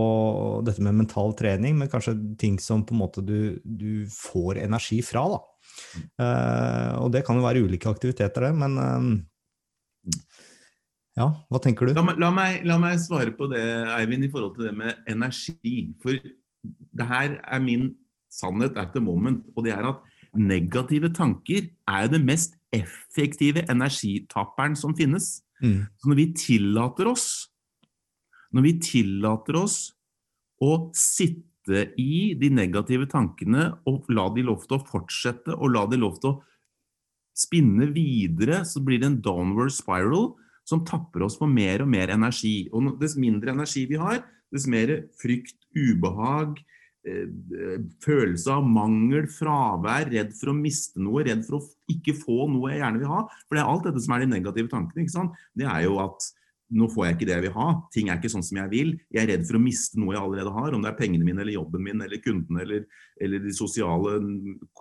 [0.66, 5.00] dette med mental trening, men kanskje ting som på en måte du, du får energi
[5.06, 5.26] fra.
[5.34, 5.40] da.
[6.22, 10.14] Uh, og det kan jo være ulike aktiviteter, det, men uh,
[11.18, 11.96] ja, hva tenker du?
[11.98, 13.64] La meg, la, meg, la meg, svare på det,
[13.96, 15.88] Eivind, i forhold til det med energi.
[16.04, 16.20] For
[16.68, 17.90] det her er min
[18.34, 20.06] sannhet at the moment, og det er at
[20.38, 25.40] negative tanker er det mest effektive energitapperen som finnes.
[25.64, 25.88] Mm.
[25.98, 27.28] Så når vi tillater oss
[28.58, 29.78] når vi tillater oss
[30.64, 35.84] å sitte i de negative tankene og la de lov til å fortsette og la
[35.92, 36.40] de lov til å
[37.38, 40.32] spinne videre, så blir det en downward spiral
[40.68, 42.66] som tapper oss for mer og mer energi.
[42.74, 46.58] Og dess mindre energi vi har, dess mer frykt, ubehag,
[47.06, 52.50] eh, følelse av mangel, fravær, redd for å miste noe, redd for å ikke få
[52.50, 53.22] noe jeg gjerne vil ha.
[53.46, 55.06] For det er alt dette som er de negative tankene.
[55.06, 55.38] ikke sant?
[55.54, 56.32] Det er jo at
[56.76, 57.68] nå får jeg ikke det jeg vil ha.
[57.96, 58.90] Ting er ikke sånn som jeg vil.
[59.14, 61.44] Jeg er redd for å miste noe jeg allerede har, om det er pengene mine
[61.44, 62.86] eller jobben min eller kundene eller,
[63.24, 64.18] eller de sosiale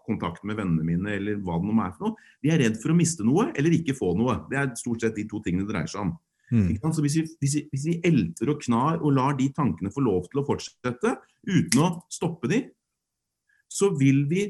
[0.02, 2.28] kontaktene med vennene mine eller hva det nå er for noe.
[2.42, 4.40] Vi er redd for å miste noe eller ikke få noe.
[4.50, 6.14] Det er stort sett de to tingene det dreier seg om.
[6.50, 6.68] Mm.
[6.94, 10.04] Så hvis vi, hvis, vi, hvis vi, elter og knar og lar de tankene få
[10.06, 12.60] lov til å fortsette uten å stoppe de,
[13.66, 14.46] så vil vi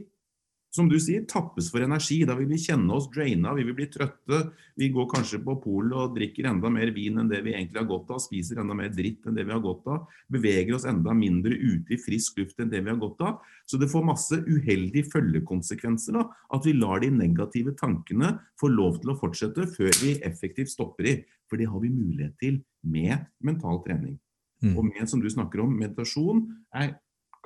[0.76, 2.18] som du sier, tappes for energi.
[2.28, 4.42] Da vil vi kjenne oss draina, vi vil bli trøtte.
[4.76, 7.88] Vi går kanskje på polet og drikker enda mer vin enn det vi egentlig har
[7.90, 8.20] godt av.
[8.22, 10.10] Spiser enda mer dritt enn det vi har godt av.
[10.32, 13.40] Beveger oss enda mindre ute i frisk luft enn det vi har godt av.
[13.66, 19.00] Så det får masse uheldige følgekonsekvenser da, at vi lar de negative tankene få lov
[19.00, 21.16] til å fortsette før vi effektivt stopper i.
[21.50, 24.18] For det har vi mulighet til med mental trening.
[24.64, 24.76] Mm.
[24.76, 26.96] Og med, som du snakker om, meditasjon er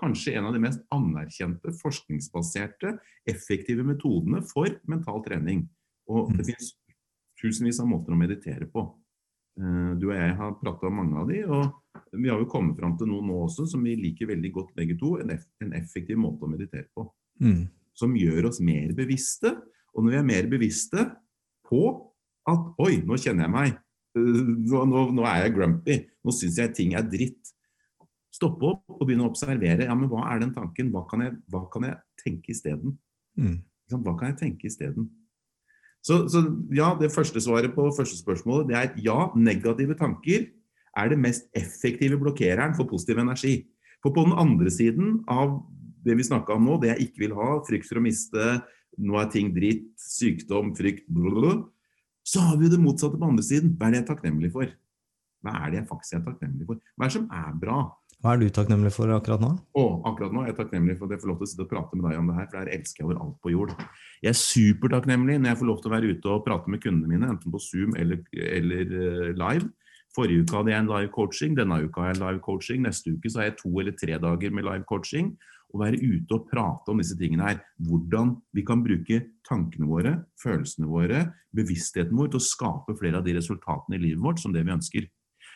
[0.01, 2.97] kanskje en av de mest anerkjente, forskningsbaserte,
[3.29, 5.67] effektive metodene for mental trening.
[6.11, 6.49] Og det mm.
[6.49, 6.73] finnes
[7.41, 8.85] tusenvis av måter å meditere på.
[9.61, 12.79] Eh, du og jeg har prata om mange av de, og vi har jo kommet
[12.79, 15.17] fram til noe nå også som vi liker veldig godt begge to.
[15.23, 17.07] En, effektiv måte å meditere på.
[17.43, 17.69] Mm.
[17.97, 19.55] Som gjør oss mer bevisste.
[19.95, 21.07] Og når vi er mer bevisste
[21.67, 21.85] på
[22.49, 23.81] at Oi, nå kjenner jeg meg.
[24.17, 25.99] Eh, nå, nå, nå er jeg grumpy.
[26.25, 27.53] Nå syns jeg ting er dritt
[28.35, 29.87] stoppe opp og begynne å observere.
[29.89, 30.93] Ja, men hva er den tanken?
[30.95, 32.95] Hva kan jeg, hva kan jeg tenke isteden?
[33.39, 33.59] Mm.
[33.91, 35.09] Hva kan jeg tenke isteden?
[36.07, 36.41] Så, så
[36.73, 40.47] ja, det første svaret på første spørsmålet det er ja, negative tanker
[40.99, 43.61] er det mest effektive blokkereren for positiv energi.
[44.01, 45.61] For på den andre siden av
[46.07, 48.47] det vi snakka om nå, det jeg ikke vil ha, frykt for å miste,
[49.01, 51.61] nå er ting dritt, sykdom, frykt, blablabla,
[52.27, 53.75] så har vi jo det motsatte på andre siden.
[53.77, 54.73] Hva er det jeg er takknemlig for?
[55.41, 56.85] Hva er det jeg faktisk er takknemlig for?
[56.95, 57.81] Hva er det som er bra?
[58.21, 59.51] Hva er du takknemlig for akkurat nå?
[59.81, 61.71] Å, akkurat nå er jeg takknemlig for at jeg får lov til å sitte og
[61.71, 63.71] prate med deg om det her, for det her elsker jeg over alt på jord.
[64.21, 67.13] Jeg er supertakknemlig når jeg får lov til å være ute og prate med kundene
[67.15, 69.71] mine, enten på Zoom eller, eller uh, live.
[70.13, 73.31] Forrige uke hadde jeg en live coaching, denne uka har jeg live coaching, neste uke
[73.31, 75.33] så har jeg to eller tre dager med live coaching.
[75.71, 77.61] Å være ute og prate om disse tingene her.
[77.87, 81.23] Hvordan vi kan bruke tankene våre, følelsene våre,
[81.57, 84.75] bevisstheten vår til å skape flere av de resultatene i livet vårt som det vi
[84.75, 85.07] ønsker.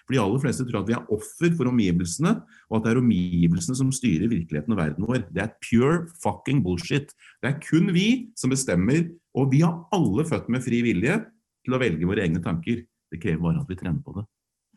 [0.04, 2.34] For de aller fleste tror at vi er offer for omgivelsene,
[2.68, 5.22] og at det er omgivelsene som styrer virkeligheten og verden vår.
[5.32, 7.14] Det er pure fucking bullshit.
[7.40, 11.22] Det er kun vi som bestemmer, og vi har alle født med fri vilje
[11.64, 12.84] til å velge våre egne tanker.
[12.84, 14.26] Det krever bare at vi trener på det.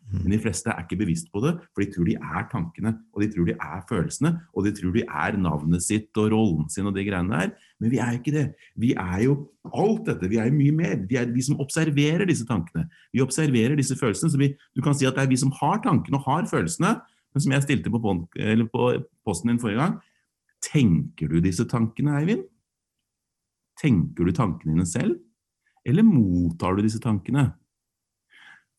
[0.08, 0.22] Mm.
[0.22, 3.22] Men de fleste er ikke bevisst på det, for de tror de er tankene, og
[3.22, 6.88] de tror de er følelsene, og de tror de er navnet sitt og rollen sin
[6.88, 7.52] og de greiene der.
[7.80, 8.46] Men vi er jo ikke det.
[8.80, 9.36] Vi er jo
[9.68, 10.30] alt dette.
[10.32, 10.96] Vi er jo mye mer.
[11.10, 12.88] Vi er de som observerer disse tankene.
[13.12, 14.32] Vi observerer disse følelsene.
[14.32, 16.96] Så vi, du kan si at det er vi som har tankene og har følelsene.
[17.34, 18.90] Men som jeg stilte på, på
[19.28, 19.98] posten din forrige gang,
[20.64, 22.48] tenker du disse tankene, Eivind?
[23.78, 25.20] Tenker du tankene dine selv?
[25.86, 27.52] Eller mottar du disse tankene?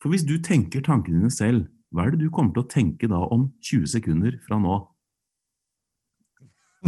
[0.00, 3.08] For hvis du tenker tankene dine selv, hva er det du kommer til å tenke
[3.10, 4.78] da om 20 sekunder fra nå?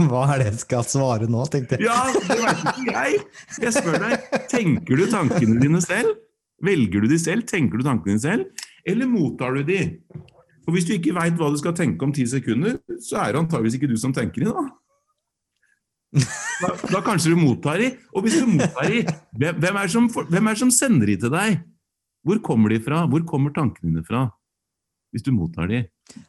[0.08, 1.84] Hva er det jeg skal svare nå, tenkte jeg.
[1.84, 3.18] Ja, det veit ikke jeg!
[3.60, 6.14] Jeg spør deg, tenker du tankene dine selv?
[6.64, 7.44] Velger du de selv?
[7.50, 8.68] Tenker du tankene dine selv?
[8.88, 9.82] Eller mottar du de?
[10.62, 13.42] For hvis du ikke veit hva du skal tenke om ti sekunder, så er det
[13.42, 14.64] antageligvis ikke du som tenker de, da.
[16.62, 17.90] Da, da kanskje du mottar de.
[18.14, 19.04] Og hvis du mottar de,
[19.36, 21.60] hvem er, som, er det som sender de til deg?
[22.22, 23.02] Hvor kommer de fra?
[23.10, 24.26] Hvor kommer tankene dine fra?
[25.12, 25.82] Hvis du mottar de?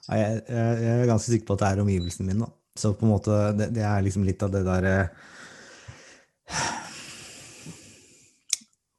[0.08, 2.48] Ja, jeg, jeg, er ganske sikker på at det er omgivelsene mine.
[2.48, 2.80] Da.
[2.80, 4.96] Så på en måte, det, det er liksom litt av det derre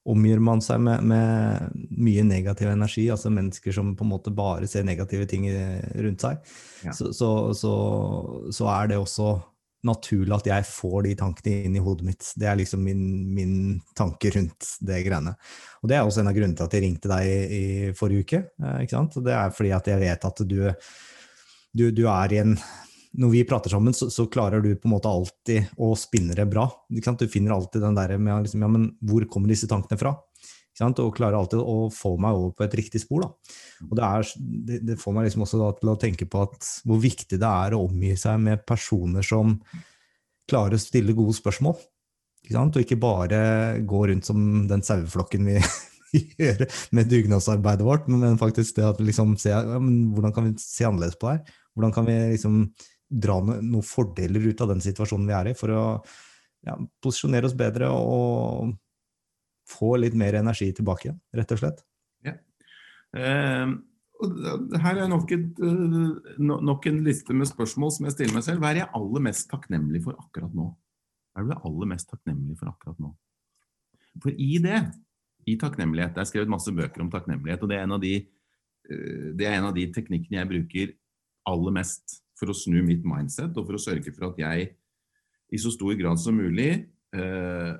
[0.04, 4.68] Omgir man seg med, med, mye negativ energi, altså mennesker som på en måte bare
[4.68, 6.42] ser negative ting rundt seg,
[6.84, 6.92] ja.
[6.92, 7.72] så, så, så,
[8.52, 9.30] så er det også
[9.86, 12.30] naturlig at jeg får de tankene inn i hodet mitt.
[12.38, 13.02] Det er liksom min,
[13.36, 13.56] min
[13.96, 15.34] tanke rundt det greiene.
[15.82, 18.26] Og det er også en av grunnene til at jeg ringte deg i, i forrige
[18.26, 18.40] uke.
[18.62, 19.18] Eh, ikke sant?
[19.20, 20.58] Og Det er fordi at jeg vet at du,
[21.74, 22.56] du, du er i en
[23.14, 26.48] Når vi prater sammen, så, så, klarer du på en måte alltid å spinne det
[26.50, 26.64] bra.
[26.90, 27.20] Ikke sant?
[27.22, 30.16] Du finner alltid den der med liksom, ja, men hvor kommer disse tankene fra?
[30.82, 33.22] Og klarer alltid å få meg over på et riktig spor.
[33.22, 33.54] Da.
[33.88, 34.28] Og det, er,
[34.68, 37.74] det, det, får meg liksom også til å tenke på at, hvor viktig det er
[37.74, 39.56] å omgi seg med personer som
[40.50, 41.76] klarer å stille gode spørsmål.
[42.44, 43.40] Ikke og ikke bare
[43.88, 45.60] gå rundt som den saueflokken vi,
[46.40, 50.54] gjør med dugnadsarbeidet vårt, men faktisk det at vi liksom ser ja, hvordan kan vi
[50.60, 51.56] se annerledes på det her?
[51.74, 52.60] Hvordan kan vi liksom
[53.24, 55.82] dra noen fordeler ut av den situasjonen vi er i, for å
[56.64, 58.74] ja, posisjonere oss bedre og
[59.68, 61.82] få litt mer energi tilbake igjen, rett og slett.
[63.14, 63.74] Uh,
[64.82, 68.62] her er nok, et, uh, nok, en liste med spørsmål som jeg stiller meg selv.
[68.62, 70.68] Hva er jeg aller mest takknemlig for akkurat nå?
[71.34, 73.12] Hva er du aller mest takknemlig for akkurat nå?
[74.22, 74.78] For i det,
[75.50, 78.14] i takknemlighet Det er skrevet masse bøker om takknemlighet, og det er de,
[78.90, 80.94] uh, det er en av de teknikkene jeg bruker
[81.50, 84.70] aller mest for å snu mitt mindset, og for å sørge for at jeg
[85.54, 86.70] i så stor grad som mulig
[87.14, 87.74] uh,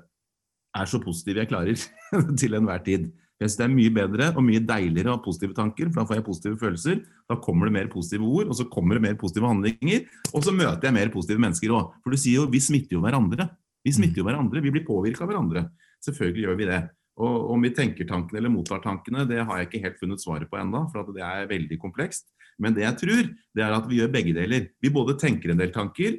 [0.75, 1.79] er så positiv jeg klarer
[2.39, 3.09] til enhver tid.
[3.35, 6.07] Jeg synes Det er mye bedre og mye deiligere å ha positive tanker, for da
[6.07, 6.99] får jeg positive følelser.
[7.27, 10.05] Da kommer det mer positive ord, og så kommer det mer positive handlinger.
[10.31, 11.97] Og så møter jeg mer positive mennesker òg.
[12.03, 13.49] For du sier jo vi smitter jo hverandre.
[13.85, 15.65] Vi smitter jo hverandre, vi blir påvirka av hverandre.
[16.05, 16.79] Selvfølgelig gjør vi det.
[17.25, 20.49] Og om vi tenker tankene eller mottar tankene, det har jeg ikke helt funnet svaret
[20.51, 22.31] på ennå, for det er veldig komplekst.
[22.59, 24.69] Men det jeg tror, det er at vi gjør begge deler.
[24.83, 26.17] Vi både tenker en del tanker,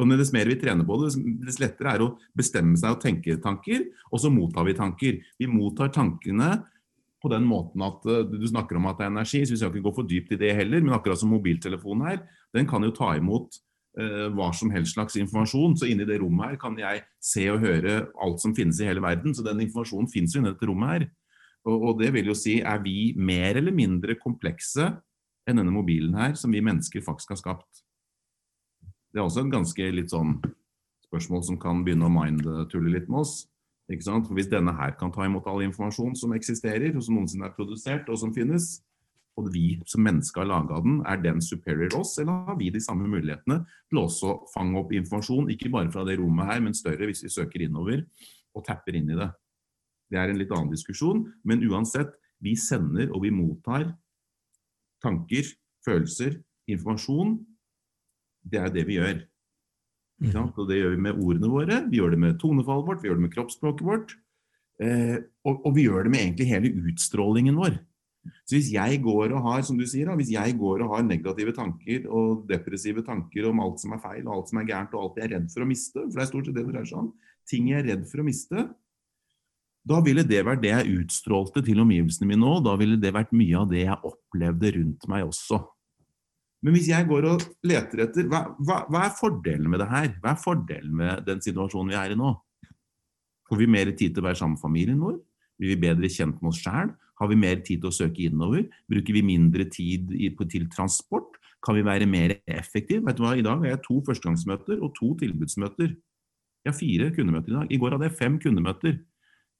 [0.00, 1.12] og Dess mer vi trener på det,
[1.44, 5.18] dess lettere er det å bestemme seg og tenke tanker, og så mottar vi tanker.
[5.38, 6.54] Vi mottar tankene
[7.20, 9.74] på den måten at uh, du snakker om at det er energi, så vi skal
[9.74, 12.22] ikke gå for dypt i det heller, men akkurat som mobiltelefonen her,
[12.56, 13.60] den kan jo ta imot
[14.00, 15.76] uh, hva som helst slags informasjon.
[15.78, 19.04] Så inni det rommet her kan jeg se og høre alt som finnes i hele
[19.04, 19.36] verden.
[19.36, 21.06] Så den informasjonen finnes jo inni dette rommet her.
[21.68, 24.88] Og, og det vil jo si, er vi mer eller mindre komplekse
[25.48, 27.84] enn denne mobilen her, som vi mennesker faktisk har skapt?
[29.10, 30.36] Det er også et ganske litt sånn
[31.08, 33.40] spørsmål som kan begynne å mind-tulle litt med oss.
[33.90, 34.28] Ikke sant?
[34.28, 37.56] For Hvis denne her kan ta imot all informasjon som eksisterer, og som noensinne er
[37.56, 38.76] produsert, og som finnes,
[39.38, 42.82] og vi som mennesker har laga den, er den superior oss, eller har vi de
[42.82, 46.76] samme mulighetene til også å fange opp informasjon, ikke bare fra det rommet her, men
[46.76, 48.04] større hvis vi søker innover
[48.54, 49.30] og tapper inn i det.
[50.10, 53.90] Det er en litt annen diskusjon, men uansett, vi sender og vi mottar
[55.04, 55.46] tanker,
[55.84, 56.38] følelser,
[56.70, 57.38] informasjon
[58.42, 59.20] det er det vi gjør.
[60.20, 60.50] Mm.
[60.52, 63.20] Og det gjør vi med ordene våre, vi gjør det med tonefallet vårt, vi gjør
[63.20, 64.16] det med kroppsspråket vårt.
[64.80, 67.78] Eh, og, og, vi gjør det med egentlig hele utstrålingen vår.
[68.44, 71.06] Så hvis jeg går og har som du sier da, hvis jeg går og har
[71.06, 74.92] negative tanker og depressive tanker om alt som er feil og alt som er gærent
[74.92, 76.74] og alt jeg er redd for å miste, for det er stort sett det det
[76.74, 77.10] dreier seg om,
[77.48, 78.66] ting jeg er redd for å miste,
[79.88, 82.64] da ville det vært det jeg utstrålte til omgivelsene mine òg.
[82.66, 85.62] Da ville det vært mye av det jeg opplevde rundt meg også.
[86.60, 90.10] Men hvis jeg går og leter etter hva, hva, hva, er fordelen med det her?
[90.20, 92.34] Hva er fordelen med den situasjonen vi er i nå?
[93.48, 95.16] Får vi mer tid til å være sammen med familien vår?
[95.60, 96.92] Blir vi bedre kjent med oss sjæl?
[97.20, 98.66] Har vi mer tid til å søke innover?
[98.88, 100.12] Bruker vi mindre tid
[100.52, 101.40] til transport?
[101.64, 103.04] Kan vi være mer effektive?
[103.08, 105.96] Vet du hva, I dag har jeg to førstegangsmøter og to tilbudsmøter.
[106.60, 107.72] Jeg har fire kundemøter i dag.
[107.72, 109.00] I går hadde jeg fem kundemøter.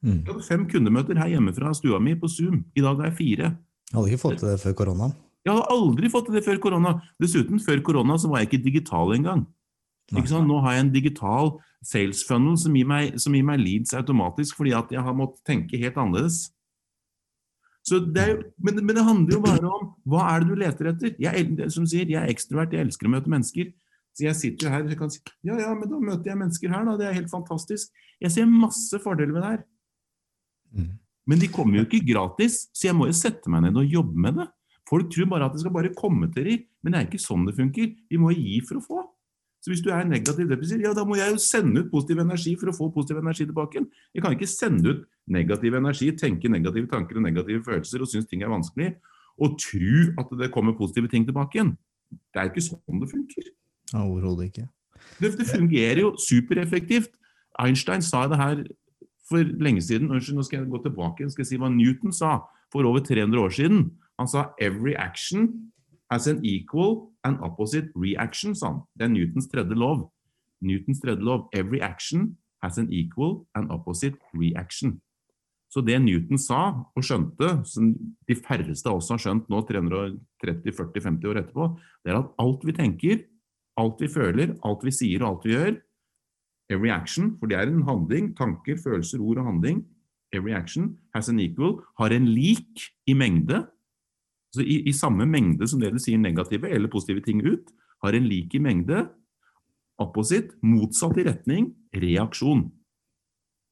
[0.05, 0.21] Mm.
[0.21, 2.63] Jeg hadde fem kundemøter her hjemme fra stua mi på Zoom.
[2.77, 3.51] I dag har jeg fire.
[3.91, 5.11] Jeg hadde ikke fått til det før korona.
[5.47, 6.95] Jeg hadde aldri fått det før korona.
[7.23, 9.47] Dessuten, før korona så var jeg ikke digital engang.
[10.11, 10.49] Ikke sant?
[10.51, 11.53] Nå har jeg en digital
[11.87, 15.45] sales funnel som gir, meg, som gir meg leads automatisk fordi at jeg har måttet
[15.49, 16.49] tenke helt annerledes.
[17.87, 20.91] Så det jo, men, men det handler jo bare om hva er det du leter
[20.91, 21.15] etter.
[21.23, 23.71] Jeg, som sier, jeg er ekstrovert, jeg elsker å møte mennesker.
[24.13, 26.73] Så jeg sitter jo her og kan si ja, ja, men da møter jeg mennesker
[26.75, 26.97] her, da.
[27.01, 27.95] Det er helt fantastisk.
[28.21, 29.63] Jeg ser masse fordeler ved det her.
[30.77, 30.91] Mm.
[31.31, 34.27] Men de kommer jo ikke gratis, så jeg må jo sette meg ned og jobbe
[34.27, 34.49] med det.
[34.91, 37.47] Folk tror bare at det skal bare komme til dem, men det er ikke sånn
[37.47, 37.93] det funker.
[38.11, 39.03] Vi må gi for å få.
[39.61, 42.55] Så hvis du er negativ depressiv, ja da må jeg jo sende ut positiv energi
[42.57, 43.77] for å få positiv energi tilbake.
[43.77, 43.89] igjen.
[44.17, 48.29] Jeg kan ikke sende ut negativ energi, tenke negative tanker og negative følelser og synes
[48.31, 48.95] ting er vanskelig,
[49.41, 51.75] og tro at det kommer positive ting tilbake igjen.
[52.33, 53.51] Det er ikke sånn det funker.
[53.93, 54.67] Ja, Overhodet ikke.
[55.21, 57.13] Det, det fungerer jo supereffektivt.
[57.61, 58.65] Einstein sa det her
[59.29, 60.09] for lenge siden.
[60.09, 62.39] Unnskyld, nå skal jeg gå tilbake igjen, skal jeg si hva Newton sa
[62.73, 63.91] for over 300 år siden.
[64.21, 65.73] Han sa 'every action
[66.11, 68.55] has an equal and opposite reaction'.
[68.55, 68.85] sa.
[68.99, 70.13] Det er Newtons tredje lov.
[70.61, 71.49] Newtons tredje lov.
[71.55, 75.01] 'Every action has an equal and opposite reaction'.
[75.71, 77.95] Så det Newton sa og skjønte, som
[78.29, 83.23] de færreste oss har skjønt nå 330-40-50 år etterpå, det er at alt vi tenker,
[83.79, 85.77] alt vi føler, alt vi sier og alt vi gjør,
[86.71, 89.87] every action, for det er en handling, tanker, følelser, ord og handling,
[90.33, 93.63] every action has an equal, har en lik i mengde,
[94.55, 97.71] så i, i samme mengde som det du sier negative eller positive ting ut,
[98.03, 99.05] har en lik i mengde,
[100.01, 102.67] opposite, motsatt i retning, reaksjon.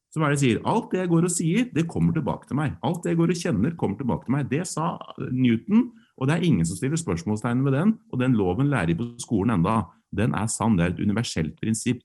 [0.09, 0.61] Så hva er det jeg sier?
[0.69, 2.77] Alt det jeg går og sier, det kommer tilbake til meg.
[2.85, 4.47] Alt det jeg går og kjenner, kommer tilbake til meg.
[4.49, 4.93] Det sa
[5.29, 5.83] Newton,
[6.17, 9.11] og det er ingen som stiller spørsmålstegn ved den, og den loven lærer de på
[9.21, 9.83] skolen enda.
[10.15, 12.01] Den er sann, det er et universelt prinsipp.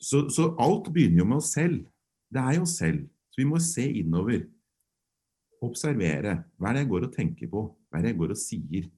[0.00, 1.82] Så, så alt begynner jo med oss selv.
[2.32, 3.04] Det er jo selv.
[3.32, 4.46] Så vi må se innover.
[5.64, 6.36] Observere.
[6.58, 7.64] Hva er det jeg går og tenker på?
[7.88, 8.88] Hva er det jeg går og sier?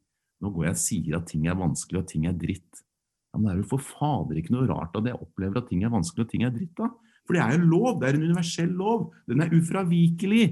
[0.40, 2.83] Nå går jeg og sier at ting er vanskelig og ting er dritt.
[3.31, 5.85] Ja, men det er jo for fader ikke noe rart at jeg opplever at ting
[5.87, 6.88] er vanskelig og ting er dritt, da.
[7.29, 9.05] For det er jo en lov, det er en universell lov.
[9.31, 10.44] Den er ufravikelig.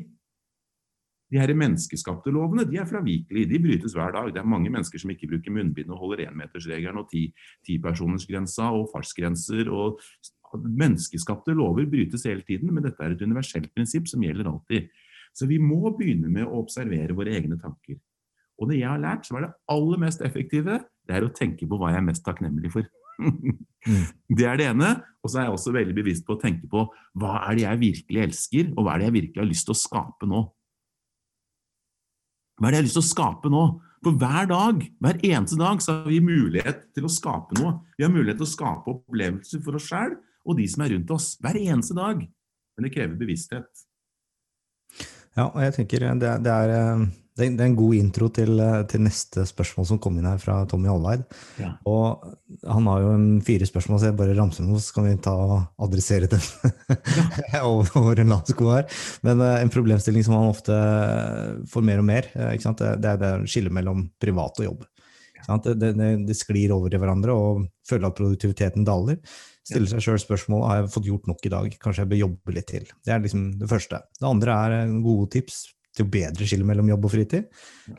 [1.29, 4.31] De her menneskeskapte lovene de er fravikelige, de brytes hver dag.
[4.33, 7.35] Det er mange mennesker som ikke bruker munnbind og holder énmetersregelen og ti-
[7.69, 9.69] tipersonersgrensa og fartsgrenser.
[9.69, 10.01] og
[10.55, 14.89] Menneskeskapte lover brytes hele tiden, men dette er et universelt prinsipp som gjelder alltid.
[15.39, 17.99] Så vi må begynne med å observere våre egne tanker.
[18.59, 21.69] Og det jeg har lært, som er det aller mest effektive, det er å tenke
[21.69, 22.89] på hva jeg er mest takknemlig for.
[24.39, 24.89] Det er det ene.
[25.23, 26.85] Og så er jeg også veldig bevisst på å tenke på
[27.19, 29.75] hva er det jeg virkelig elsker, og hva er det jeg virkelig har lyst til
[29.75, 30.43] å skape nå.
[32.59, 33.65] Hva er det jeg har lyst til å skape nå?
[34.07, 37.75] For hver dag, hver eneste dag, så har vi mulighet til å skape noe.
[37.99, 40.15] Vi har mulighet til å skape opplevelser for oss sjøl
[40.49, 41.33] og de som er rundt oss.
[41.43, 42.23] Hver eneste dag.
[42.23, 43.88] Men det krever bevissthet.
[45.39, 47.03] Ja, og jeg tenker det, er- det, er, eh,
[47.39, 50.57] det er en god intro til, eh, til neste spørsmål som kom inn her fra
[50.67, 51.23] Tommy Alveid.
[51.63, 51.77] Ja.
[51.87, 52.25] Og
[52.67, 55.37] han har jo en fire spørsmål, så jeg bare ramser noe, så kan vi ta
[55.39, 56.43] og adressere dem
[57.71, 58.89] over, over en lav sko her.
[59.23, 60.75] Men eh, en problemstilling som han ofte
[61.71, 62.83] får mer og mer, eh, ikke sant?
[62.83, 64.87] Det, det er det skillet mellom privat og jobb.
[65.37, 65.71] Ikke sant?
[65.79, 69.23] Det, det, det sklir over i hverandre, og føler at produktiviteten daler.
[69.69, 72.55] Stiller seg sjøl spørsmål har jeg fått gjort nok i dag, kanskje jeg bør jobbe
[72.57, 72.87] litt til.
[73.05, 74.01] Det er liksom det første.
[74.17, 75.67] Det andre er eh, gode tips
[75.99, 77.49] til å bedre skille mellom jobb og fritid,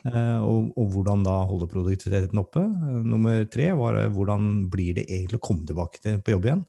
[0.08, 2.64] eh, og, og hvordan da holde produktiviteten oppe.
[2.64, 6.64] Eh, Nummer tre var hvordan blir det egentlig å komme tilbake til, på jobb igjen.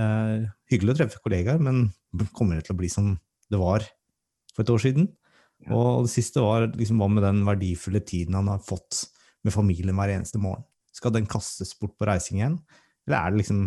[0.00, 1.86] Eh, hyggelig å treffe kollegaer, men
[2.34, 3.14] kommer det til å bli som
[3.52, 3.86] det var
[4.54, 5.08] for et år siden?
[5.72, 9.06] Og det siste var liksom, hva med den verdifulle tiden han har fått
[9.46, 10.66] med familien hver eneste morgen?
[10.94, 12.58] Skal den kastes bort på reising igjen,
[13.06, 13.62] eller er det liksom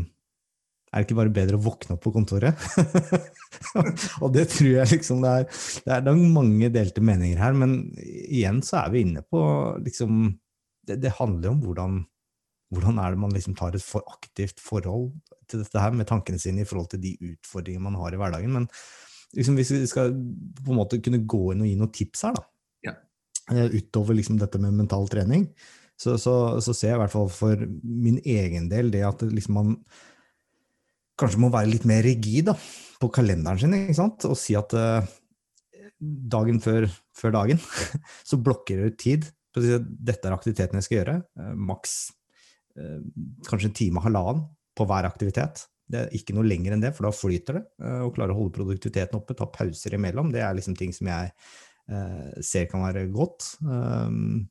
[0.88, 2.68] er det ikke bare bedre å våkne opp på kontoret?
[4.24, 5.48] og det tror jeg liksom det er,
[5.84, 9.42] det er Det er mange delte meninger her, men igjen så er vi inne på
[9.84, 10.30] liksom
[10.88, 11.98] Det, det handler om hvordan,
[12.72, 15.12] hvordan er det man liksom tar et for aktivt forhold
[15.52, 18.54] til dette her med tankene sine i forhold til de utfordringene man har i hverdagen.
[18.56, 18.70] Men
[19.36, 22.36] liksom hvis vi skal på en måte kunne gå inn og gi noen tips her,
[22.40, 22.46] da,
[22.88, 22.94] Ja.
[23.52, 25.50] eh, utover liksom dette med mental trening,
[26.00, 29.58] så, så, så ser jeg i hvert fall for min egen del det at liksom
[29.58, 29.72] man
[31.20, 32.58] kanskje må være litt mer rigid da,
[33.02, 34.28] på kalenderen sin, ikke sant?
[34.30, 35.16] og si at eh,
[36.02, 37.62] dagen før, før dagen
[38.30, 39.28] så blokker du tid.
[39.54, 41.18] For å si at dette er aktiviteten jeg skal gjøre.
[41.42, 41.96] eh, maks
[42.78, 43.02] eh,
[43.50, 44.46] kanskje en time og halvannen
[44.78, 45.66] på hver aktivitet.
[45.88, 47.64] Det er ikke noe lenger enn det, for da flyter det.
[47.82, 50.34] eh, og klare å holde produktiviteten oppe, ta pauser imellom.
[50.34, 53.56] Det er liksom ting som jeg eh, ser kan være godt.
[53.64, 54.46] Um,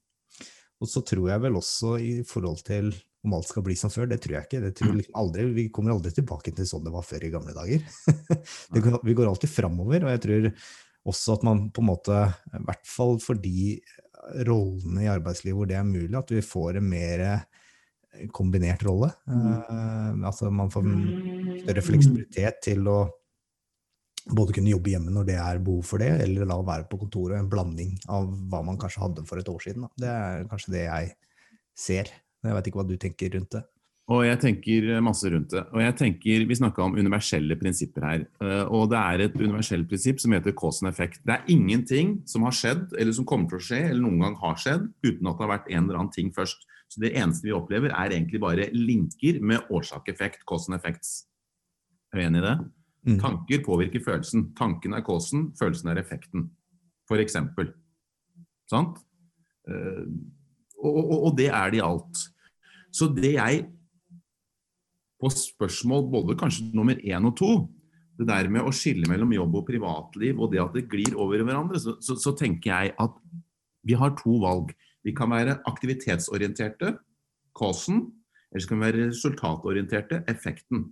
[0.80, 2.90] og så tror jeg vel også i forhold til
[3.26, 4.62] om alt skal bli som før, det tror jeg ikke.
[4.64, 7.32] Det tror jeg liksom aldri, vi kommer aldri tilbake til sånn det var før i
[7.34, 7.84] gamle dager.
[8.86, 10.50] går, vi går alltid framover, og jeg tror
[11.06, 12.22] også at man på en måte,
[12.56, 13.76] i hvert fall for de
[14.46, 17.26] rollene i arbeidslivet hvor det er mulig, at vi får en mer
[18.34, 19.10] kombinert rolle.
[19.28, 20.88] Uh, altså man får
[21.62, 23.00] større fleksibilitet til å
[24.26, 27.38] både kunne jobbe hjemme når det er behov for det, eller la være på kontoret.
[27.38, 29.86] En blanding av hva man kanskje hadde for et år siden.
[29.86, 30.02] Da.
[30.02, 31.12] Det er kanskje det jeg
[31.76, 32.10] ser.
[32.44, 33.62] Jeg vet ikke hva du tenker rundt det.
[34.06, 35.64] Og jeg tenker masse rundt det.
[35.74, 38.20] Og jeg tenker, Vi snakka om universelle prinsipper her.
[38.40, 41.18] Eh, og det er et universelt prinsipp som heter cause and effect.
[41.26, 44.36] Det er ingenting som har skjedd, eller som kommer til å skje, eller noen gang
[44.36, 46.62] har skjedd, uten at det har vært en eller annen ting først.
[46.86, 51.26] Så det eneste vi opplever, er egentlig bare linker med årsak-effekt, cause and effects.
[52.14, 52.56] Er du enig i det?
[53.06, 53.18] Mm.
[53.22, 54.52] Tanker påvirker følelsen.
[54.54, 56.46] Tanken er causen, følelsen er effekten.
[57.10, 57.72] For eksempel.
[58.70, 59.02] Sant?
[60.76, 62.22] Og, og, og, det er det i alt.
[62.92, 63.64] Så det jeg
[65.16, 67.52] på spørsmål både kanskje nummer én og to,
[68.16, 71.42] det der med å skille mellom jobb og privatliv og det at det glir over
[71.44, 73.16] hverandre, så, så, så tenker jeg at
[73.86, 74.72] vi har to valg.
[75.04, 76.96] Vi kan være aktivitetsorienterte,
[77.56, 78.06] causen,
[78.50, 80.88] eller så kan vi være resultatorienterte, effekten.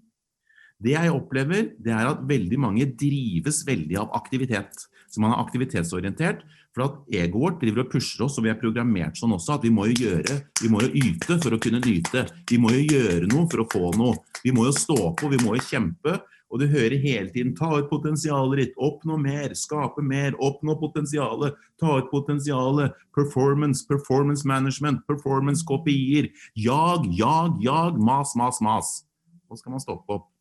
[0.85, 4.85] Det jeg opplever, det er at veldig mange drives veldig av aktivitet.
[5.09, 6.45] Så man er aktivitetsorientert.
[6.75, 9.65] For at egoet vårt driver og pusher oss, og vi er programmert sånn også, at
[9.65, 12.25] vi må jo gjøre, vi må jo yte for å kunne nyte.
[12.51, 14.19] Vi må jo gjøre noe for å få noe.
[14.43, 16.19] Vi må jo stå på, vi må jo kjempe.
[16.51, 21.55] Og du hører hele tiden 'ta ut potensialet ditt', 'oppnå mer', 'skape mer', 'oppnå potensialet',
[21.79, 26.31] 'ta ut potensialet', 'performance', 'performance management', 'performance-kopier'.
[26.55, 29.05] Jag, jag, jag, mas, mas, mas.
[29.49, 30.34] Så skal man stoppe opp.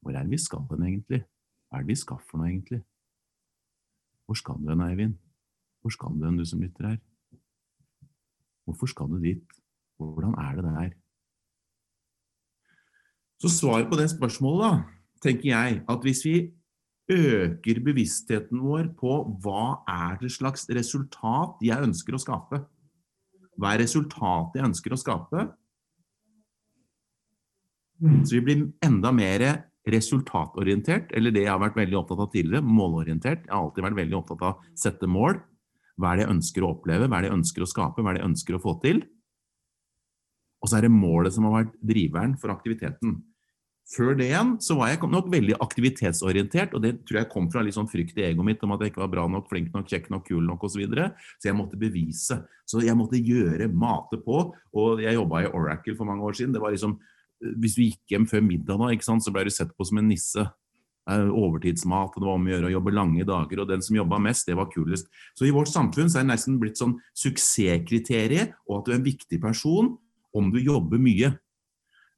[0.00, 1.22] Hvor er det vi skal hen, egentlig?
[1.68, 2.80] Hva er det vi skal for noe, egentlig?
[4.26, 5.18] Hvor skal du hen, Eivind?
[5.80, 7.00] Hvor skal du hen, du som lytter her?
[8.64, 9.60] Hvorfor skal du dit?
[9.98, 10.90] Hvordan er det der?
[13.40, 16.34] Så svaret på det spørsmålet, da, tenker jeg, at hvis vi
[17.10, 22.60] øker bevisstheten vår på hva er det slags resultat jeg ønsker å skape,
[23.56, 25.46] hva er resultatet jeg ønsker å skape,
[28.00, 29.46] så vi blir enda mer
[29.88, 33.46] resultatorientert, eller det jeg har vært veldig opptatt av tidligere, målorientert.
[33.46, 35.40] Jeg har alltid vært veldig opptatt av å sette mål.
[36.00, 38.12] Hva er det jeg ønsker å oppleve, hva er det jeg ønsker å skape, hva
[38.12, 39.02] er det jeg ønsker å få til?
[40.60, 43.18] Og så er det målet som har vært driveren for aktiviteten.
[43.90, 47.64] Før det igjen så var jeg nok veldig aktivitetsorientert, og det tror jeg kom fra
[47.66, 49.88] litt sånn frykt i egoet mitt om at jeg ikke var bra nok, flink nok,
[49.90, 50.76] kjekk nok, kul nok osv.
[50.76, 51.08] Så, videre.
[51.42, 52.38] så jeg måtte bevise.
[52.70, 54.44] Så jeg måtte gjøre, mate på.
[54.78, 56.54] Og jeg jobba i Oracle for mange år siden.
[56.54, 57.00] Det var liksom
[57.40, 60.46] hvis du gikk hjem før middag, da, så ble du sett på som en nisse.
[61.10, 64.20] Overtidsmat, og det var om å gjøre å jobbe lange dager, og den som jobba
[64.22, 65.08] mest, det var kulest.
[65.34, 68.98] Så i vårt samfunn så er det nesten blitt sånn suksesskriteriet, og at du er
[69.00, 69.88] en viktig person
[70.36, 71.32] om du jobber mye.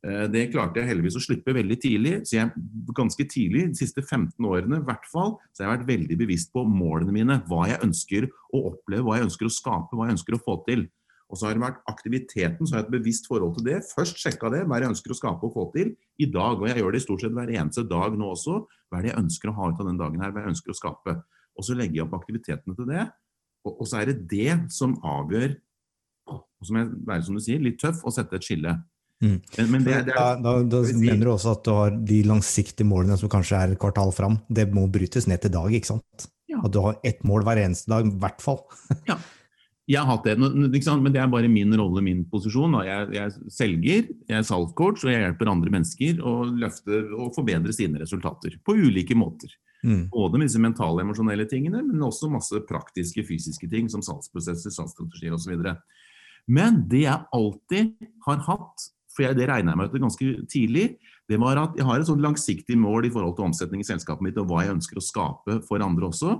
[0.02, 2.14] Eh, det klarte jeg heldigvis å slippe veldig tidlig.
[2.26, 2.50] så jeg
[2.92, 6.52] Ganske tidlig, de siste 15 årene i hvert fall, så har jeg vært veldig bevisst
[6.52, 7.38] på målene mine.
[7.48, 10.58] Hva jeg ønsker å oppleve, hva jeg ønsker å skape, hva jeg ønsker å få
[10.66, 10.88] til.
[11.32, 13.78] Og så har det vært aktiviteten, så har jeg et bevisst forhold til det.
[13.88, 16.60] Først sjekka det, hva er det jeg ønsker å skape og få til i dag.
[16.60, 18.58] Og jeg gjør det i stort sett hver eneste dag nå også.
[18.92, 20.74] Hva er det jeg ønsker å ha ut av den dagen her, hva jeg ønsker
[20.74, 21.16] å skape.
[21.56, 23.08] Og så legger jeg opp aktivitetene til det.
[23.64, 25.56] Og, og så er det det som avgjør,
[26.32, 28.76] og som jeg være som du sier, litt tøff, å sette et skille.
[29.22, 29.36] Mm.
[29.56, 32.22] Men, men det, det er, da, da, da mener du også at du har de
[32.26, 34.40] langsiktige målene som kanskje er et kvartal fram.
[34.52, 36.26] Det må brytes ned til dag, ikke sant?
[36.50, 36.60] Ja.
[36.60, 38.66] At du har ett mål hver eneste dag, i hvert fall.
[39.08, 39.16] ja.
[39.90, 40.70] Jeg har hatt det, men
[41.10, 42.76] det er bare min rolle, min posisjon.
[42.86, 47.74] Jeg, jeg selger, jeg er salgscoach, og jeg hjelper andre mennesker å løfte og forbedre
[47.74, 48.54] sine resultater.
[48.62, 49.50] På ulike måter.
[49.82, 50.06] Mm.
[50.12, 55.34] Både med disse mentale, emosjonelle tingene, men også masse praktiske, fysiske ting som salgsprosesser, salgsstrategier
[55.34, 55.58] osv.
[56.46, 60.86] Men det jeg alltid har hatt, for jeg, det regner jeg meg ut ganske tidlig,
[61.30, 64.24] det var at jeg har et sånt langsiktig mål i forhold til omsetning i selskapet
[64.24, 66.38] mitt og hva jeg ønsker å skape for andre også.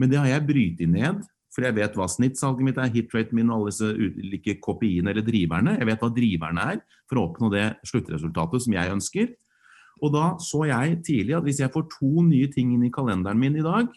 [0.00, 3.50] Men det har jeg brytet ned for jeg vet hva snittsalget mitt er, hitraten min
[3.52, 5.76] og alle disse ulike kopiene eller driverne.
[5.78, 6.80] Jeg vet hva driverne er
[7.10, 9.34] for å oppnå det sluttresultatet som jeg ønsker.
[10.02, 13.40] Og da så jeg tidlig at hvis jeg får to nye ting inn i kalenderen
[13.40, 13.92] min i dag,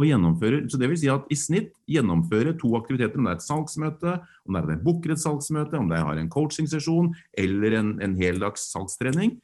[0.00, 3.38] og gjennomfører, så det vil si at i snitt gjennomføre to aktiviteter, om det er
[3.38, 4.14] et salgsmøte,
[4.48, 8.16] om det er et booker et salgsmøte, om det er en coachingsesjon eller en, en
[8.18, 9.36] heldags salgstrening.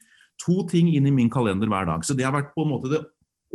[0.47, 2.03] To ting inn i min kalender hver dag.
[2.07, 3.05] Så det har vært på en måte det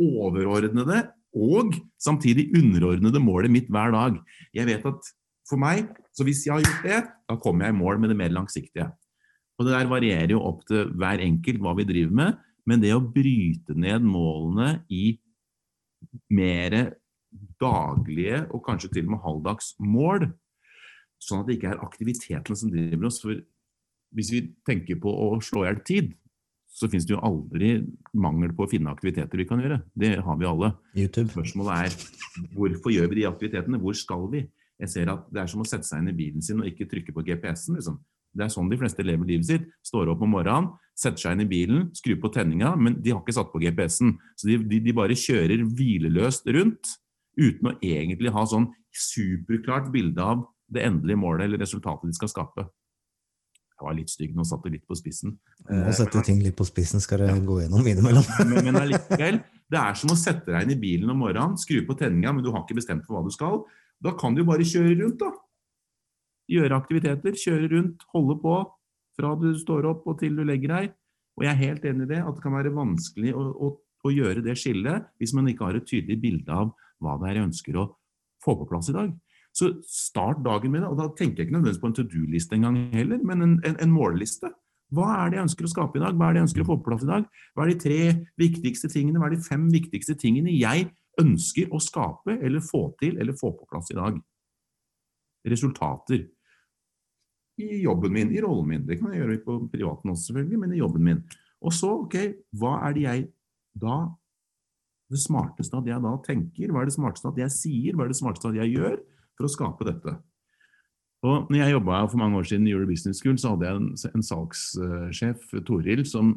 [0.00, 1.02] overordnede
[1.34, 4.18] og samtidig underordnede målet mitt hver dag.
[4.54, 5.12] Jeg vet at
[5.48, 8.18] for meg, så hvis jeg har gjort det, da kommer jeg i mål med det
[8.18, 8.88] mer langsiktige.
[9.58, 12.94] Og Det der varierer jo opp til hver enkelt hva vi driver med, men det
[12.96, 15.18] å bryte ned målene i
[16.32, 16.94] mer
[17.60, 20.28] daglige og kanskje til og med halvdags mål,
[21.22, 23.20] sånn at det ikke er aktivitetene som driver oss.
[23.22, 23.38] For
[24.14, 26.12] hvis vi tenker på å slå i hjel tid,
[26.74, 27.76] så finnes det jo aldri
[28.18, 29.78] mangel på å finne aktiviteter vi kan gjøre.
[29.94, 30.72] Det har vi alle.
[30.98, 31.30] YouTube.
[31.30, 33.78] Spørsmålet er hvorfor gjør vi de aktivitetene?
[33.82, 34.42] Hvor skal vi?
[34.82, 36.88] Jeg ser at Det er som å sette seg inn i bilen sin og ikke
[36.90, 37.78] trykke på GPS-en.
[37.78, 38.00] liksom.
[38.34, 39.68] Det er sånn de fleste lever livet sitt.
[39.86, 43.22] Står opp om morgenen, setter seg inn i bilen, skrur på tenninga, men de har
[43.22, 44.16] ikke satt på GPS-en.
[44.34, 46.96] Så de, de, de bare kjører hvileløst rundt
[47.38, 50.42] uten å egentlig ha sånn superklart bilde av
[50.74, 52.66] det endelige målet eller resultatet de skal skape.
[53.74, 55.34] Jeg var litt stygg nå, satte litt på spissen.
[55.66, 58.26] Må sette ting litt på spissen, skal det gå gjennom innimellom.
[58.46, 61.80] men, men allikevel, det er som å sette deg inn i bilen om morgenen, skru
[61.86, 63.64] på tenninga, men du har ikke bestemt for hva du skal.
[64.04, 65.32] Da kan du bare kjøre rundt, da.
[66.54, 68.58] Gjøre aktiviteter, kjøre rundt, holde på
[69.18, 70.94] fra du står opp og til du legger deg.
[71.34, 73.70] Og jeg er helt enig i det, at det kan være vanskelig å, å,
[74.06, 77.40] å gjøre det skillet hvis man ikke har et tydelig bilde av hva det er
[77.40, 77.88] jeg ønsker å
[78.44, 79.10] få på plass i dag.
[79.54, 80.90] Så start dagen med det.
[80.90, 83.76] Og da tenker jeg ikke nødvendigvis på en to do-liste engang heller, men en, en,
[83.80, 84.50] en målliste.
[84.94, 86.18] Hva er det jeg ønsker å skape i dag?
[86.18, 87.26] Hva er det jeg ønsker å få på plass i dag?
[87.54, 87.98] Hva er de tre
[88.40, 89.20] viktigste tingene?
[89.22, 90.88] Hva er de fem viktigste tingene jeg
[91.22, 94.18] ønsker å skape eller få til eller få på plass i dag?
[95.50, 96.26] Resultater.
[97.62, 98.84] I jobben min, i rollen min.
[98.86, 101.24] Det kan jeg gjøre på privaten også, selvfølgelig, men i jobben min.
[101.64, 102.18] Og så, ok,
[102.58, 103.26] hva er det jeg
[103.78, 104.02] da
[105.12, 106.70] Det smarteste at jeg da tenker?
[106.72, 107.94] Hva er det smarteste at jeg sier?
[107.94, 108.94] Hva er det smarteste at jeg gjør
[109.38, 110.16] for å skape dette?
[111.24, 113.80] Og når jeg jobba for mange år siden i Euro Business School, så hadde jeg
[113.80, 116.34] en, en salgssjef, Toril, som,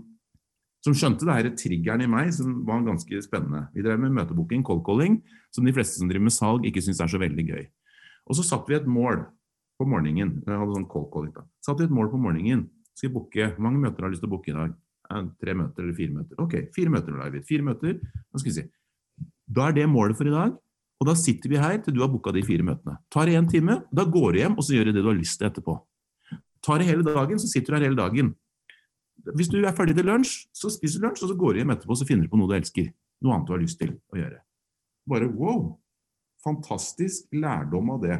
[0.85, 3.65] som skjønte det her triggeren i meg, som var ganske spennende.
[3.75, 5.19] Vi drev med møtebooking, cold calling,
[5.51, 7.65] som de fleste som driver med salg, ikke syns er så veldig gøy.
[8.31, 9.25] Og så satte vi et mål
[9.77, 10.37] på morgenen.
[10.45, 11.43] Jeg hadde sånn cold calling da.
[11.63, 12.65] Satte vi et mål på morgenen.
[12.95, 13.49] Skal vi booke?
[13.55, 14.71] Hvor mange møter har du lyst til å booke i dag?
[15.39, 16.39] Tre møter eller fire møter?
[16.43, 17.15] Ok, fire møter.
[17.15, 17.43] Live.
[17.47, 17.99] Fire møter.
[18.01, 18.65] Da skal vi si.
[19.47, 20.55] Da er det målet for i dag.
[20.97, 22.97] Og da sitter vi her til du har booka de fire møtene.
[23.13, 25.17] Tar det én time, da går du hjem og så gjør du det du har
[25.17, 25.77] lyst til etterpå.
[26.65, 28.31] Tar det hele dagen, så sitter du her hele dagen.
[29.37, 31.75] Hvis du er ferdig til lunsj, så spiser du lunsj, og så går du hjem
[31.75, 32.89] etterpå og så finner du på noe du elsker.
[33.25, 34.41] Noe annet du har lyst til å gjøre.
[35.09, 35.61] Bare wow!
[36.45, 38.17] Fantastisk lærdom av det.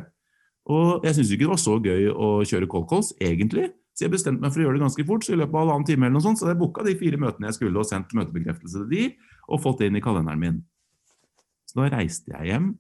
[0.68, 3.70] Og jeg syns ikke det var så gøy å kjøre cold calls, egentlig.
[3.98, 5.88] Så jeg bestemte meg for å gjøre det ganske fort, så i løpet av halvannen
[5.88, 8.84] time eller noe sånt, så jeg booka de fire møtene jeg skulle, og sendt møtebekreftelse
[8.84, 9.06] til de,
[9.48, 10.60] og fått det inn i kalenderen min.
[11.78, 12.72] Så da reiste jeg hjem,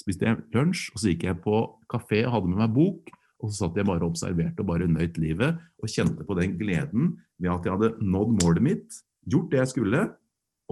[0.00, 1.58] spiste jeg lunsj, og så gikk jeg på
[1.92, 3.10] kafé og hadde med meg bok.
[3.36, 6.54] Og så satt jeg bare og observerte og bare nøyt livet og kjente på den
[6.56, 8.96] gleden ved at jeg hadde nådd målet mitt,
[9.28, 10.00] gjort det jeg skulle,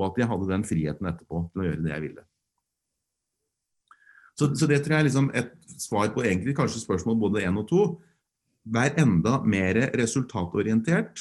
[0.01, 2.25] og at jeg hadde den friheten etterpå til å gjøre det jeg ville.
[4.33, 5.53] Så, så det tror jeg er liksom et
[5.85, 7.85] svar på egentlig kanskje spørsmål både én og to.
[8.65, 11.21] Vær enda mer resultatorientert.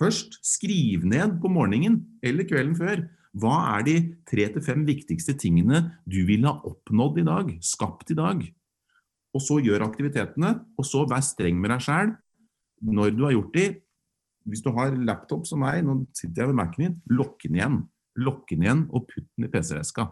[0.00, 3.04] Først, skriv ned på morgenen eller kvelden før.
[3.36, 3.96] Hva er de
[4.28, 8.44] tre til fem viktigste tingene du ville ha oppnådd i dag, skapt i dag?
[9.36, 12.14] Og så gjør aktivitetene, og så vær streng med deg sjæl
[12.86, 13.66] når du har gjort de.
[14.46, 17.80] Hvis du har laptop som meg, nå sitter jeg ved Mac-en min, lokk den igjen.
[18.16, 20.06] Lokk den igjen og putt den i PC-veska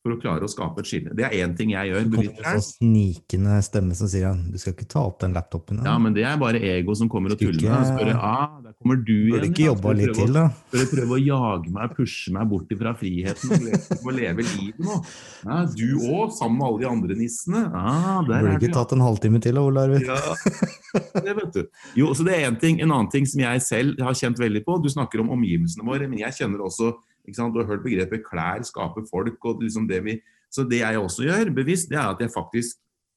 [0.00, 1.12] for å klare å skape et skille.
[1.16, 2.06] Det er én ting jeg gjør.
[2.08, 5.34] Det er en sånn snikende stemme som sier at du skal ikke ta opp den
[5.36, 5.82] laptopen.
[5.84, 7.90] Ja, men det er bare ego som kommer og tuller med deg.
[7.90, 9.44] Spør ah, der kommer du igjen.
[9.50, 10.46] Ikke jobba litt til, da?
[10.70, 14.80] Skal du prøve å jage meg, pushe meg bort fra friheten og leve, leve livet
[14.86, 14.96] nå?
[15.44, 17.62] Ja, du òg, sammen med alle de andre nissene.
[17.76, 20.08] Ah, der Burde ikke tatt en halvtime til, Ole Arvid.
[20.08, 21.62] Ja, det vet du.
[22.00, 22.80] Jo, så det er én ting.
[22.80, 24.80] En annen ting som jeg selv har kjent veldig på.
[24.80, 26.94] Du snakker om omgivelsene våre, men jeg kjenner også
[27.36, 29.38] du har hørt begrepet 'klær skaper folk'.
[29.44, 30.20] og liksom det vi,
[30.50, 32.76] Så det jeg også gjør bevisst, det er at jeg faktisk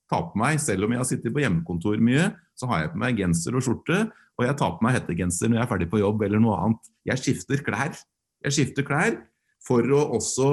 [0.10, 3.02] tar på meg, selv om jeg har sittet på hjemmekontor mye, så har jeg på
[3.02, 6.02] meg genser og skjorte, og jeg tar på meg hettegenser når jeg er ferdig på
[6.02, 6.92] jobb eller noe annet.
[7.10, 7.98] Jeg skifter klær.
[8.44, 9.18] Jeg skifter klær
[9.64, 10.50] for å også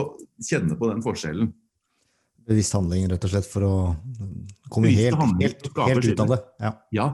[0.46, 1.50] kjenne på den forskjellen.
[2.50, 3.74] Bevisst handling, rett og slett, for å
[4.72, 6.40] komme helt, helt, helt ut av det.
[6.62, 6.72] Ja.
[6.96, 7.08] ja.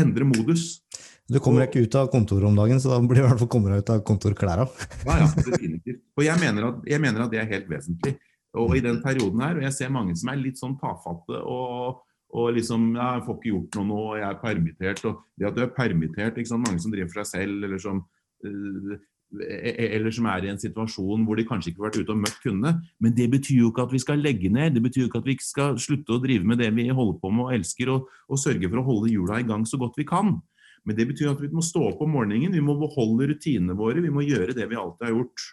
[0.00, 0.84] Endre modus.
[1.32, 3.40] Du kommer deg ikke ut av kontoret om dagen, så da blir du i hvert
[3.40, 4.66] fall kommer deg ut av kontorklærne.
[5.06, 6.02] ja, ja, definitivt.
[6.18, 8.18] Og jeg mener, at, jeg mener, at, det er helt vesentlig.
[8.60, 12.04] Og i den perioden her, og jeg ser mange som er litt sånn tafatte og,
[12.34, 15.56] og liksom ja, 'Jeg får ikke gjort noe nå, jeg er permittert.' Og det at
[15.56, 16.68] du er permittert, ikke sant?
[16.68, 18.04] mange som driver for seg selv, eller som
[18.44, 18.94] øh,
[19.42, 22.40] eller som er i en situasjon hvor de kanskje ikke har vært ute og møtt
[22.42, 22.74] kundene.
[23.02, 25.28] Men det betyr jo ikke at vi skal legge ned, det betyr jo ikke at
[25.28, 28.10] vi ikke skal slutte å drive med det vi holder på med og elsker, og,
[28.28, 30.36] og sørge for å holde hjula i gang så godt vi kan.
[30.84, 34.02] Men det betyr at vi må stå opp om morgenen, vi må beholde rutinene våre,
[34.04, 35.46] vi må gjøre det vi alltid har gjort.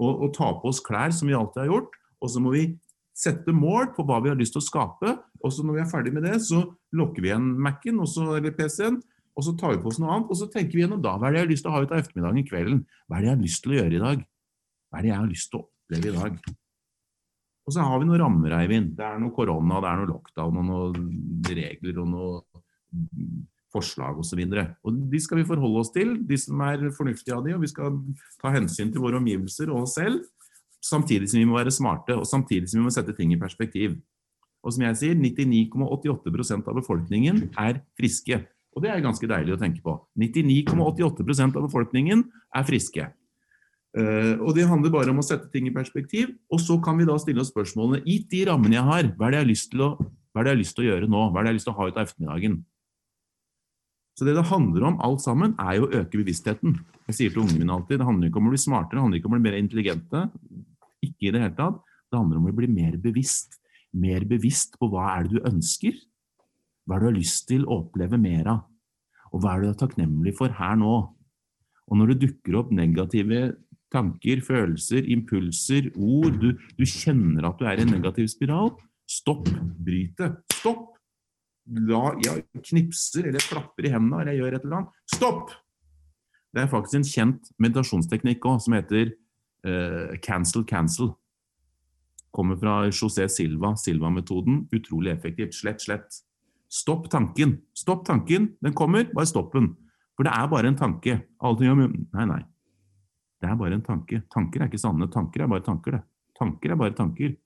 [0.00, 1.98] Og, og ta på oss klær som vi alltid har gjort.
[2.24, 2.64] Og så må vi
[3.16, 5.12] sette mål på hva vi har lyst til å skape.
[5.44, 6.62] Og så når vi er ferdig med det, så
[6.96, 9.00] lukker vi igjen Mac-en eller PC-en.
[9.36, 11.28] Og så tar vi på oss noe annet, og så tenker vi gjennom da, hva
[11.28, 12.78] er det jeg har lyst til å ha ut av ettermiddagen, kvelden.
[13.04, 14.22] Hva er det jeg har lyst til å gjøre i dag?
[14.88, 16.38] Hva er det jeg har lyst til å oppleve i dag?
[17.66, 18.94] Og så har vi noen rammer, Eivind.
[18.96, 22.64] Det er noe korona, det er noe lockdown og noen regler og noe
[23.74, 24.42] forslag osv.
[24.46, 27.98] De skal vi forholde oss til, de som er fornuftige av de, og vi skal
[28.42, 30.22] ta hensyn til våre omgivelser og oss selv.
[30.84, 33.96] Samtidig som vi må være smarte, og samtidig som vi må sette ting i perspektiv.
[34.66, 38.40] Og som jeg sier, 99,88% av befolkningen er friske.
[38.76, 39.94] Og det er ganske deilig å tenke på.
[40.20, 43.06] 99,88% av befolkningen er friske.
[43.96, 46.34] Uh, og Det handler bare om å sette ting i perspektiv.
[46.52, 49.32] Og så kan vi da stille oss spørsmålene gitt de rammene jeg har, hva er
[49.32, 49.90] det jeg har lyst til å,
[50.34, 51.22] hva er det jeg har lyst til å gjøre nå?
[51.30, 52.58] Hva er det jeg har lyst til å ha ut av ettermiddagen?
[54.16, 56.78] Så det det handler om alt sammen, er jo å øke bevisstheten.
[57.10, 59.20] Jeg sier til ungene mine alltid, Det handler ikke om å bli smartere, det handler
[59.20, 60.22] ikke om å bli mer intelligente.
[61.04, 61.82] Ikke i det hele tatt.
[62.08, 63.58] Det handler om å bli mer bevisst.
[63.92, 65.92] Mer bevisst på hva er det du ønsker?
[66.86, 68.64] Hva er det du har lyst til å oppleve mer av?
[69.34, 70.96] Og hva er det du er takknemlig for her nå?
[71.86, 73.52] Og når det dukker opp negative
[73.92, 78.72] tanker, følelser, impulser, ord du, du kjenner at du er i en negativ spiral,
[79.06, 79.48] stopp.
[79.84, 80.24] Bryt.
[80.56, 80.95] Stopp!
[81.66, 84.98] La, jeg knipser eller klapper i hendene eller jeg gjør et eller annet.
[85.10, 85.54] Stopp!
[86.54, 89.10] Det er faktisk en kjent meditasjonsteknikk òg, som heter
[89.66, 91.10] uh, cancel, cancel.
[92.36, 94.62] Kommer fra José Silva, Silva-metoden.
[94.76, 95.56] Utrolig effektivt.
[95.58, 96.20] Slett, slett.
[96.72, 97.58] Stopp tanken.
[97.76, 98.50] Stopp tanken.
[98.64, 99.72] Den kommer, bare stopp den.
[100.16, 101.18] For det er bare en tanke.
[101.44, 102.42] Alle Nei, nei.
[103.40, 104.22] Det er bare en tanke.
[104.32, 105.10] Tanker er ikke sanne.
[105.12, 106.02] Tanker er bare tanker, det.
[106.38, 107.36] Tanker er bare tanker.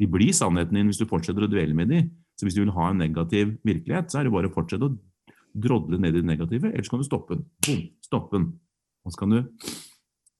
[0.00, 2.08] De blir sannheten din hvis du fortsetter å dvele med dem.
[2.42, 4.96] Så hvis du vil ha en negativ virkelighet, så er det bare å fortsette å
[5.62, 7.44] drodle ned i det negative, ellers kan du stoppe den.
[7.62, 8.48] Boom, stoppe den.
[9.06, 9.38] Og så kan du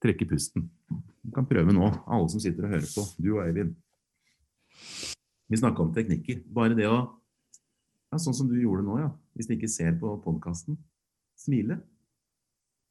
[0.03, 0.65] trekke pusten.
[1.23, 3.77] Du kan prøve nå, alle som sitter og hører på, du og Eivind.
[5.47, 6.43] Vi snakka om teknikker.
[6.51, 6.99] Bare det å
[8.11, 9.13] ja, Sånn som du gjorde nå, ja.
[9.39, 10.75] Hvis du ikke ser på podkasten.
[11.39, 11.79] Smile.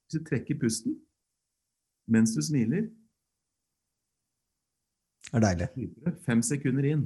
[0.08, 0.96] Hvis du trekker pusten
[2.12, 2.88] mens du smiler
[5.30, 5.92] Det er deilig.
[6.26, 7.04] Fem sekunder inn.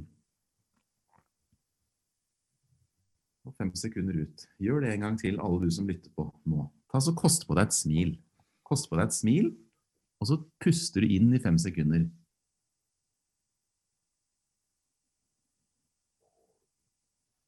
[3.45, 4.44] Og fem sekunder ut.
[4.62, 6.66] Gjør det en gang til, alle du som lytter på nå.
[6.92, 8.14] Ta så Kost på deg et smil.
[8.66, 9.50] Kost på deg et smil,
[10.20, 12.06] og så puster du inn i fem sekunder.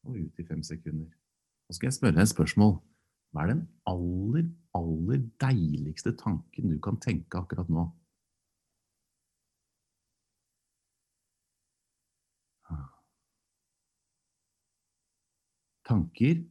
[0.07, 1.09] Og ut i fem sekunder.
[1.69, 2.77] Nå skal jeg spørre deg et spørsmål.
[3.29, 4.47] Hva er den aller,
[4.77, 7.85] aller deiligste tanken du kan tenke akkurat nå?
[15.89, 16.43] Tanker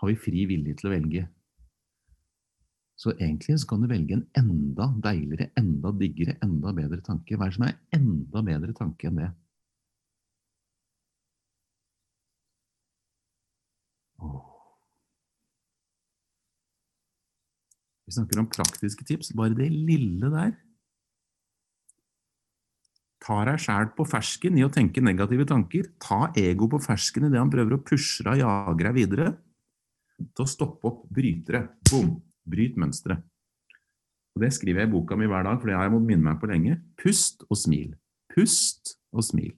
[0.00, 1.24] har vi fri vilje til å velge.
[2.98, 7.36] Så egentlig så kan du velge en enda deiligere, enda diggere, enda bedre tanke.
[7.36, 9.28] Hva er det som er enda bedre tanke enn det?
[18.08, 19.34] Vi snakker om praktiske tips.
[19.36, 20.56] Bare det lille der
[23.22, 25.90] Ta deg sjæl på fersken i å tenke negative tanker.
[26.02, 29.32] Ta ego på fersken i det han prøver å pushe deg og jage deg videre.
[30.18, 31.64] Til å stoppe opp, bryte det.
[31.90, 32.16] Bom!
[32.48, 33.20] Bryt mønsteret.
[34.38, 36.38] Det skriver jeg i boka mi hver dag, for det har jeg måttet minne meg
[36.38, 36.76] på lenge.
[37.00, 37.90] Pust og smil.
[38.30, 39.50] Pust og smil.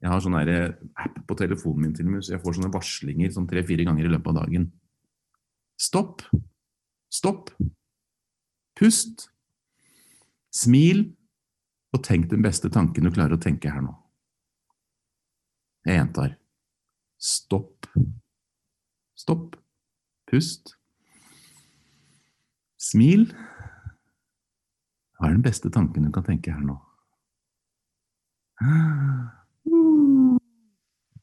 [0.00, 3.32] Jeg har sånn app på telefonen min til og med, så jeg får sånne varslinger
[3.34, 4.66] sånn tre-fire ganger i løpet av dagen.
[5.80, 6.24] Stopp.
[7.12, 7.52] Stopp.
[8.80, 9.28] Pust.
[10.50, 11.10] Smil.
[11.90, 13.94] Og tenk den beste tanken du klarer å tenke her nå.
[15.86, 16.36] Jeg gjentar.
[17.20, 17.88] Stopp.
[19.18, 19.56] Stopp.
[20.30, 20.76] Pust.
[22.80, 23.26] Smil.
[25.18, 26.78] Hva er den beste tanken du kan tenke her nå?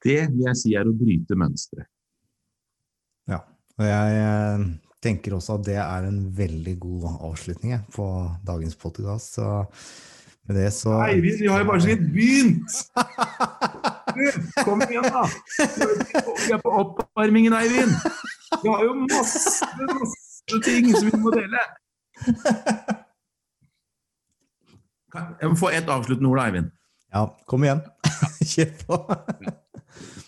[0.04, 1.90] Det vil jeg si er å bryte mønsteret.
[3.28, 3.42] Ja,
[3.78, 4.68] og jeg eh,
[5.04, 8.06] tenker også at det er en veldig god avslutning på
[8.48, 9.40] dagens podkast.
[10.48, 12.76] Med det så Nei, vi, har jo bare så vidt begynt!
[14.66, 15.26] Kom igjen, da!
[16.46, 17.92] Vi er på oppvarmingen, Eivind.
[18.64, 21.66] Vi har jo masse, masse ting som vi må dele.
[25.12, 26.72] Jeg må få ett avsluttende ord, Eivind.
[27.12, 27.84] Ja, kom igjen.
[28.56, 29.04] Kjør på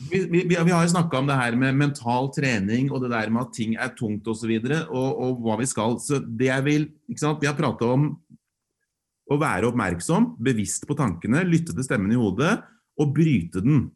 [0.09, 3.29] vi, vi, vi, har jo snakka om det her med mental trening og det der
[3.29, 4.51] med at ting er tungt osv.
[4.57, 5.99] Og, og, og hva vi skal.
[6.03, 7.41] Så det jeg vil, ikke sant?
[7.43, 8.11] Vi har prata om
[9.29, 12.57] å være oppmerksom, bevisst på tankene, lytte til stemmen i hodet
[12.99, 13.87] og bryte den.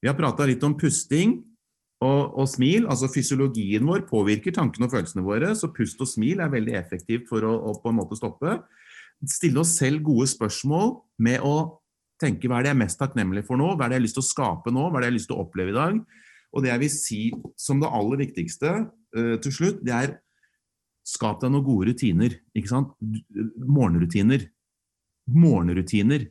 [0.00, 1.36] Vi har prata litt om pusting
[2.00, 2.86] og, og, smil.
[2.88, 7.28] altså Fysiologien vår påvirker tankene og følelsene våre, så pust og smil er veldig effektivt
[7.28, 8.56] for å, å på en måte stoppe.
[9.28, 11.56] Stille oss selv gode spørsmål med å
[12.20, 14.06] tenke hva er det jeg er mest takknemlig for nå, hva er det jeg har
[14.08, 15.76] lyst til å skape nå, hva er det jeg har lyst til å oppleve i
[15.76, 16.00] dag.
[16.50, 17.20] Og det jeg vil si
[17.60, 20.16] som det aller viktigste uh, til slutt, det er
[21.06, 22.36] skap deg noen gode rutiner.
[22.56, 22.96] ikke sant?
[23.60, 24.48] Morgenrutiner.
[25.30, 26.28] Morgenrutiner.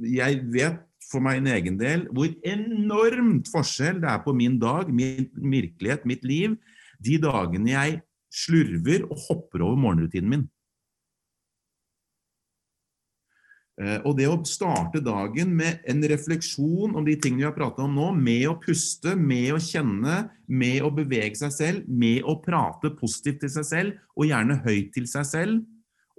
[0.00, 0.80] Jeg vet
[1.10, 6.06] for meg en egen del hvor enormt forskjell det er på min dag, min virkelighet,
[6.08, 6.56] mitt liv,
[7.00, 8.00] de dagene jeg
[8.30, 10.48] slurver og hopper over morgenrutinen min.
[13.80, 17.80] Eh, og det å starte dagen med en refleksjon om de tingene vi har pratet
[17.86, 22.36] om nå, med å puste, med å kjenne, med å bevege seg selv, med å
[22.44, 25.62] prate positivt til seg selv, og gjerne høyt til seg selv,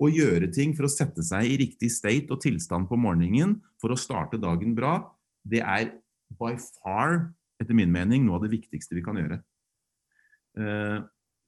[0.01, 3.93] og gjøre ting for å sette seg i riktig state og tilstand på morgenen for
[3.93, 4.97] å starte dagen bra,
[5.45, 5.91] det er
[6.39, 7.27] by far,
[7.61, 9.37] etter min mening, noe av det viktigste vi kan gjøre.
[10.57, 11.03] Uh,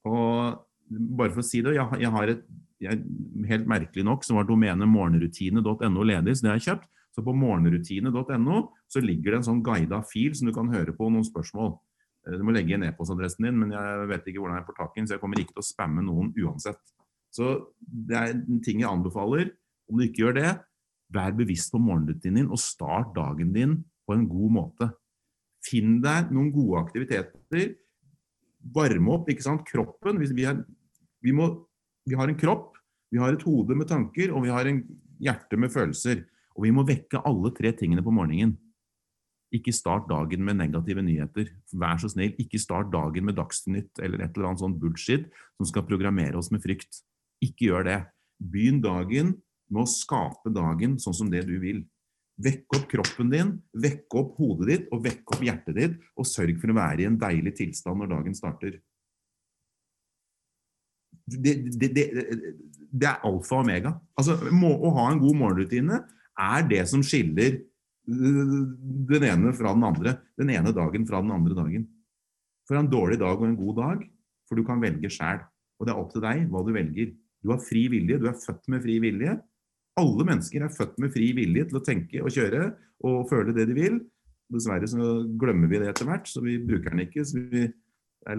[0.08, 2.44] og bare for å si det, jeg, jeg har et
[2.84, 3.00] jeg,
[3.48, 6.90] helt merkelig nok så var domenet morgenrutine.no ledig, så det har jeg kjøpt.
[7.14, 11.10] Så på morgenrutine.no så ligger det en sånn guida fil som du kan høre på
[11.14, 11.76] noen spørsmål.
[12.28, 14.96] Eh, du må legge inn e-postadressen din, men jeg vet ikke hvordan jeg får tak
[14.96, 16.82] i den, så jeg kommer ikke til å spamme noen uansett.
[17.34, 19.52] Så det er en ting jeg anbefaler.
[19.90, 20.52] Om du ikke gjør det,
[21.14, 24.90] vær bevisst på morgenrutinen din, og start dagen din på en god måte.
[25.64, 27.74] Finn deg noen gode aktiviteter.
[28.74, 29.66] Varme opp ikke sant?
[29.68, 30.22] kroppen.
[30.22, 30.62] Vi, er,
[31.24, 31.50] vi, må,
[32.08, 32.74] vi har en kropp
[33.14, 34.82] vi har et hode med tanker, og vi har en
[35.22, 36.24] hjerte med følelser.
[36.58, 38.56] Og vi må vekke alle tre tingene på morgenen.
[39.54, 41.52] Ikke start dagen med negative nyheter.
[41.78, 45.28] Vær så snill, ikke start dagen med Dagsnytt eller et eller annet sånn bullshit
[45.60, 47.04] som skal programmere oss med frykt.
[47.44, 48.00] Ikke gjør det.
[48.40, 49.36] Begynn dagen
[49.74, 51.84] med å skape dagen sånn som det du vil.
[52.44, 56.58] Vekk opp kroppen din, vekk opp hodet ditt og vekk opp hjertet ditt, og sørg
[56.62, 58.80] for å være i en deilig tilstand når dagen starter
[61.26, 62.06] det, det, det,
[62.92, 63.94] det, er alfa og omega.
[64.20, 66.02] Altså, må, Å ha en god morgenrutine
[66.34, 67.60] er det som skiller
[68.10, 68.56] øh,
[69.12, 70.18] den ene fra den andre.
[70.40, 71.88] Den ene dagen fra den andre dagen.
[72.68, 74.06] For en dårlig dag og en god dag,
[74.48, 75.44] for du kan velge sjæl.
[75.80, 77.14] Og det er opp til deg hva du velger.
[77.44, 79.36] Du har fri vilje, du er født med fri vilje.
[80.00, 82.70] Alle mennesker er født med fri vilje til å tenke og kjøre
[83.06, 84.00] og føle det de vil.
[84.54, 87.26] Dessverre så glemmer vi det etter hvert, så vi bruker den ikke.
[87.26, 87.68] så vi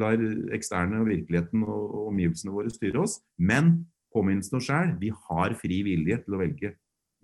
[0.00, 0.20] lar
[0.57, 3.18] eksterne og virkeligheten og omgivelsene våre styre oss.
[3.36, 3.84] Men
[4.14, 6.74] påminnelsen oss sjøl, vi har fri vilje til å velge.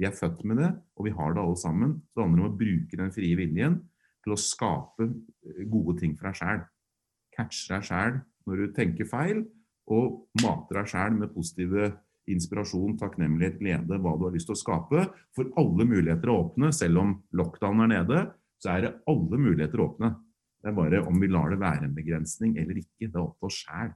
[0.00, 1.96] Vi er født med det, og vi har det alle sammen.
[2.08, 3.80] Så det handler om å bruke den frie viljen
[4.24, 5.08] til å skape
[5.72, 6.62] gode ting for deg sjæl.
[7.36, 9.44] Catche deg sjæl når du tenker feil,
[9.90, 11.90] og mate deg sjæl med positive
[12.30, 15.06] inspirasjon, takknemlighet, glede, hva du har lyst til å skape.
[15.36, 16.70] For alle muligheter er åpne.
[16.76, 18.24] Selv om lockdown er nede,
[18.62, 20.12] så er det alle muligheter åpne.
[20.60, 23.08] Det er bare om vi lar det være en begrensning eller ikke.
[23.08, 23.92] Det er opp til oss sjæl.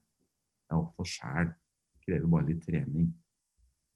[0.65, 1.51] Det er opp til oss sjæl.
[1.53, 3.11] Det krever bare litt trening.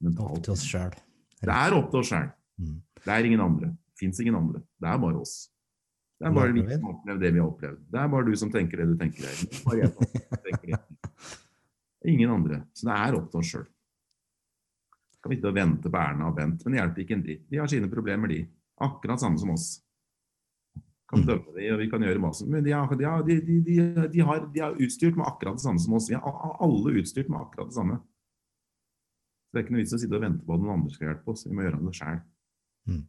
[0.04, 0.34] Mentalt.
[0.36, 0.98] Opp til oss sjæl.
[1.40, 2.28] Det er opp til oss sjæl.
[2.58, 2.74] Mm.
[2.98, 3.70] Det er ingen andre.
[3.72, 4.62] Det fins ingen andre.
[4.78, 5.38] Det er bare oss.
[6.18, 7.82] Det er bare vi som har opplevd det vi har opplevd.
[7.94, 9.58] Det er bare du som tenker det du tenker deg.
[9.64, 10.08] Bare jeg som
[10.48, 10.80] tenker det.
[12.08, 12.62] Ingen andre.
[12.72, 13.66] Så det er opp til oss sjøl.
[15.18, 17.44] Skal vi ikke vente på Erna og Bent, men det hjelper ikke en dritt.
[17.50, 18.42] De har sine problemer, de.
[18.86, 19.68] Akkurat samme som oss
[21.08, 21.26] kan mm.
[21.26, 22.46] dømme dem, og vi kan gjøre masse.
[22.46, 22.92] Men de, har,
[23.24, 23.58] de, de,
[24.12, 26.10] de, har, de er utstyrt med akkurat det samme som oss.
[26.10, 28.00] Vi er alle utstyrt med akkurat det samme.
[29.48, 31.08] Så Det er ikke noe vits å sitte og vente på at noen andre skal
[31.08, 31.46] hjelpe oss.
[31.48, 32.20] Vi må gjøre det sjøl.
[32.92, 33.02] Mm.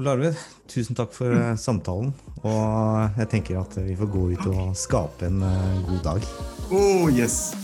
[0.00, 0.40] Ole Arved,
[0.72, 1.60] tusen takk for mm.
[1.60, 2.14] samtalen.
[2.42, 6.30] Og jeg tenker at vi får gå ut og skape en uh, god dag.
[6.70, 7.63] Oh, yes!